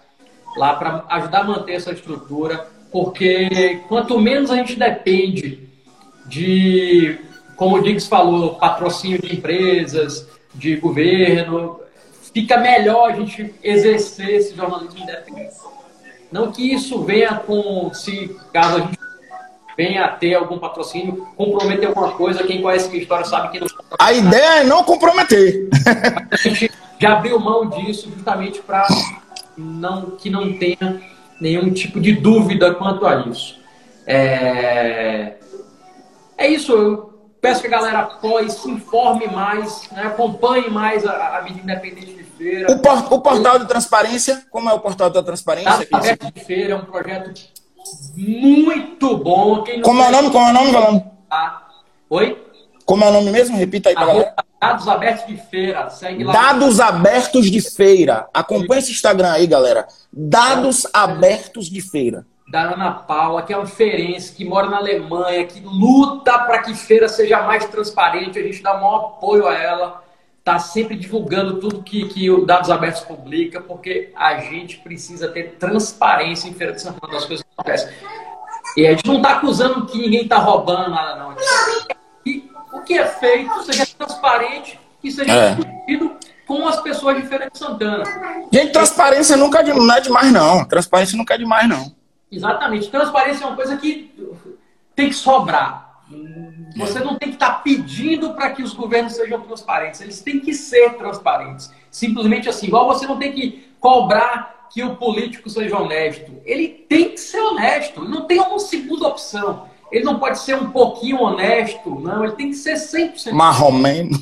[0.56, 5.60] lá para ajudar a manter essa estrutura, porque quanto menos a gente depende
[6.26, 7.20] de,
[7.56, 11.80] como o Diggs falou, patrocínio de empresas, de governo,
[12.34, 15.56] fica melhor a gente exercer esse jornalismo independente.
[16.32, 18.98] Não que isso venha com, se caso a gente
[19.78, 23.68] venha a ter algum patrocínio, comprometer alguma coisa, quem conhece minha história sabe que não.
[24.00, 25.70] A ideia é não comprometer.
[26.32, 26.72] A gente
[27.02, 28.88] já abriu mão disso justamente para
[29.58, 31.02] não, que não tenha
[31.40, 33.60] nenhum tipo de dúvida quanto a isso.
[34.06, 35.34] É,
[36.38, 41.40] é isso, eu peço que a galera apoie, se informe mais, né, acompanhe mais a,
[41.40, 42.72] a mídia independente de feira.
[42.72, 45.88] O, por, o, portal de transparência, como é o portal da transparência?
[45.92, 47.34] A Aberto de Feira é um projeto
[48.16, 49.64] muito bom.
[49.84, 50.30] como é o nome?
[50.30, 51.12] Como é o nome, Galão?
[51.32, 51.64] Ah,
[52.12, 52.46] oi?
[52.86, 53.58] Como é o nome mesmo?
[53.58, 54.36] Repita aí pra galera.
[54.62, 55.90] Dados Abertos de Feira.
[55.90, 56.34] Segue lá.
[56.34, 58.28] Dados Abertos de Feira.
[58.32, 59.88] Acompanhe esse Instagram aí, galera.
[60.14, 62.28] Dados Abertos de Feira.
[62.48, 66.76] Da Ana Paula, que é uma feirense, que mora na Alemanha, que luta para que
[66.76, 68.38] feira seja mais transparente.
[68.38, 70.04] A gente dá maior apoio a ela.
[70.38, 75.56] Está sempre divulgando tudo que, que o Dados Abertos publica, porque a gente precisa ter
[75.58, 77.92] transparência em Feira de Santana das coisas que acontecem.
[78.78, 81.36] E a gente não está acusando que ninguém está roubando nada, não.
[82.74, 85.56] O que é feito seja transparente e seja é.
[85.56, 86.16] discutido
[86.48, 88.04] com as pessoas de Feira de Santana.
[88.52, 90.66] Gente, transparência nunca é não é demais, não.
[90.66, 91.96] Transparência nunca é demais, não.
[92.32, 92.90] Exatamente.
[92.90, 94.14] Transparência é uma coisa que
[94.96, 96.04] tem que sobrar.
[96.76, 100.02] Você não tem que estar tá pedindo para que os governos sejam transparentes.
[100.02, 101.72] Eles têm que ser transparentes.
[101.90, 102.68] Simplesmente assim.
[102.68, 106.42] Igual você não tem que cobrar que o político seja honesto.
[106.46, 108.04] Ele tem que ser honesto.
[108.04, 109.70] Não tem uma segunda opção.
[109.92, 112.24] Ele não pode ser um pouquinho honesto, não.
[112.24, 113.34] Ele tem que ser 100%.
[113.34, 114.18] Marromeno.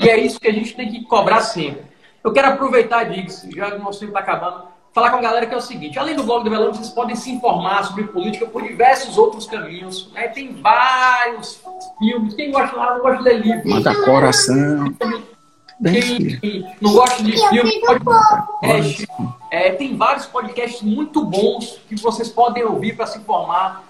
[0.00, 1.82] E é isso que a gente tem que cobrar sempre.
[2.22, 5.46] Eu quero aproveitar disso, já que o nosso tempo está acabando, falar com a galera
[5.46, 8.46] que é o seguinte: além do blog do Velão, vocês podem se informar sobre política
[8.46, 10.12] por diversos outros caminhos.
[10.12, 10.28] Né?
[10.28, 11.60] Tem vários
[11.98, 12.34] filmes.
[12.34, 13.68] Quem gosta lá não gosta de ler livro.
[13.68, 14.94] Manda coração.
[15.82, 19.08] Quem não gosta de filme, pode podcast.
[19.50, 23.87] É, tem vários podcasts muito bons que vocês podem ouvir para se informar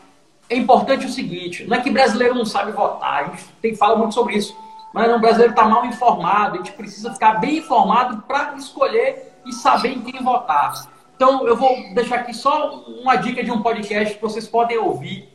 [0.50, 3.96] é importante o seguinte: não é que brasileiro não sabe votar, a gente tem, fala
[3.96, 4.56] muito sobre isso,
[4.92, 9.52] mas o brasileiro está mal informado, a gente precisa ficar bem informado para escolher e
[9.52, 10.72] saber em quem votar.
[11.14, 15.28] Então, eu vou deixar aqui só uma dica de um podcast que vocês podem ouvir,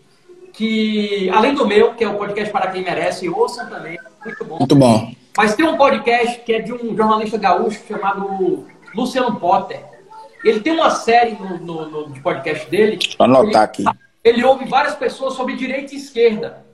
[0.53, 4.57] que além do meu, que é o podcast Para Quem Merece, ouçam também, muito bom.
[4.59, 5.11] Muito bom.
[5.35, 9.83] Mas tem um podcast que é de um jornalista gaúcho chamado Luciano Potter.
[10.43, 12.99] Ele tem uma série no, no, no de podcast dele.
[13.19, 13.83] Anotar aqui
[14.23, 16.65] ele ouve várias pessoas sobre direita e esquerda.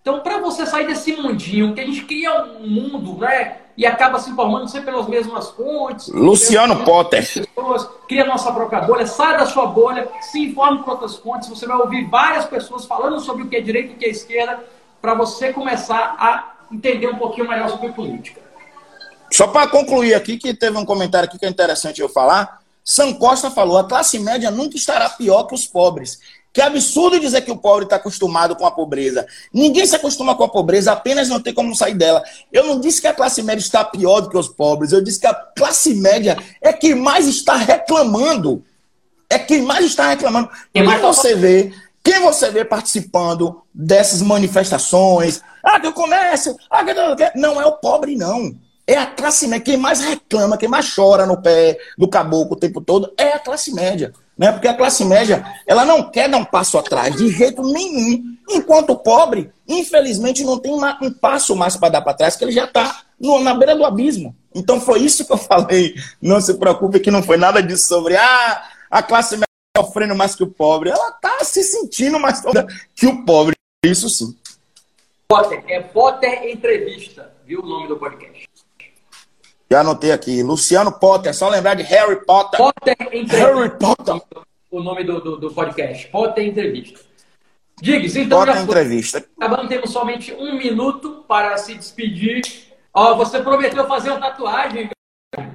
[0.00, 3.58] Então, para você sair desse mundinho, que a gente cria um mundo, né?
[3.76, 6.08] E acaba se informando sempre pelas mesmas fontes.
[6.08, 7.22] Luciano Potter.
[7.22, 11.48] Pessoas, cria nossa própria bolha, sai da sua bolha, se informe por outras fontes.
[11.48, 14.08] Você vai ouvir várias pessoas falando sobre o que é direita e o que é
[14.08, 14.64] esquerda,
[15.00, 18.40] para você começar a entender um pouquinho melhor sobre política.
[19.30, 22.62] Só para concluir aqui, que teve um comentário aqui que é interessante eu falar.
[22.82, 26.18] Sam Costa falou: a classe média nunca estará pior que os pobres.
[26.58, 29.24] Que absurdo dizer que o pobre está acostumado com a pobreza.
[29.54, 32.20] Ninguém se acostuma com a pobreza, apenas não tem como sair dela.
[32.52, 35.20] Eu não disse que a classe média está pior do que os pobres, eu disse
[35.20, 38.64] que a classe média é quem mais está reclamando.
[39.30, 40.50] É quem mais está reclamando.
[40.74, 46.84] Quem mais você vê, quem você vê participando dessas manifestações, ah, que o comércio, ah,
[46.84, 46.92] que
[47.38, 48.52] não é o pobre, não.
[48.88, 49.66] É a classe média.
[49.66, 53.38] Quem mais reclama, quem mais chora no pé do caboclo o tempo todo é a
[53.38, 54.14] classe média.
[54.36, 54.50] Né?
[54.50, 58.24] Porque a classe média, ela não quer dar um passo atrás, de jeito nenhum.
[58.48, 62.52] Enquanto o pobre, infelizmente, não tem um passo mais para dar para trás, que ele
[62.52, 64.34] já está na beira do abismo.
[64.54, 65.94] Então foi isso que eu falei.
[66.22, 69.44] Não se preocupe que não foi nada disso sobre ah, a classe média
[69.76, 70.88] sofrendo mais que o pobre.
[70.88, 72.40] Ela está se sentindo mais
[72.94, 73.54] que o pobre.
[73.84, 74.34] Isso sim.
[75.28, 78.47] Potter, é Potter Entrevista, viu o nome do podcast.
[79.70, 80.42] Já anotei aqui.
[80.42, 82.58] Luciano Potter, só lembrar de Harry Potter.
[82.58, 83.36] Potter Entrevista.
[83.36, 84.22] Harry Potter.
[84.70, 86.08] O nome do, do, do podcast.
[86.08, 87.00] Potter Entrevista.
[87.80, 88.70] Diggs, então Potter já foi.
[88.70, 89.24] Entrevista.
[89.36, 92.42] Acabando, temos somente um minuto para se despedir.
[92.94, 94.90] Ó, você prometeu fazer uma tatuagem.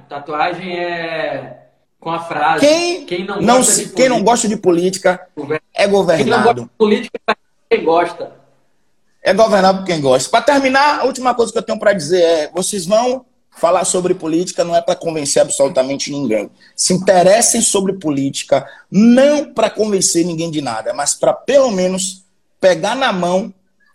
[0.08, 1.64] Tatuagem é
[1.98, 2.60] com a frase.
[2.60, 5.26] Quem, quem não, não, gosta, de quem não gosta de política
[5.74, 6.22] é governado.
[6.22, 8.32] Quem não gosta de política é quem gosta.
[9.22, 10.30] É governado por quem gosta.
[10.30, 13.24] Para terminar, a última coisa que eu tenho para dizer é: vocês vão
[13.56, 16.50] Falar sobre política não é para convencer absolutamente ninguém.
[16.76, 22.24] Se interessem sobre política, não para convencer ninguém de nada, mas para pelo menos
[22.60, 23.52] pegar na mão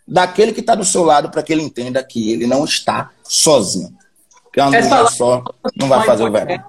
[0.07, 3.95] daquele que está do seu lado para que ele entenda que ele não está sozinho.
[4.43, 5.43] Porque uma Essa live- só
[5.75, 6.63] não vai fazer o verão.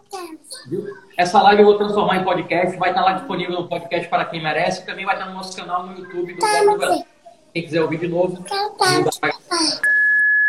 [1.16, 4.42] Essa live eu vou transformar em podcast, vai estar lá disponível no podcast para quem
[4.42, 7.04] merece, e também vai estar no nosso canal no YouTube do Verão.
[7.52, 8.44] Quem quiser ouvir de novo,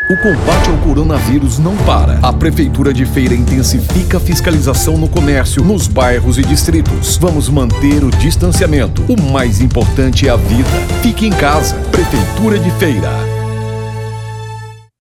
[0.10, 2.18] O combate ao coronavírus não para.
[2.22, 7.18] A Prefeitura de Feira intensifica a fiscalização no comércio, nos bairros e distritos.
[7.18, 9.04] Vamos manter o distanciamento.
[9.08, 10.70] O mais importante é a vida.
[11.02, 11.76] Fique em casa.
[11.92, 13.41] Prefeitura de Feira.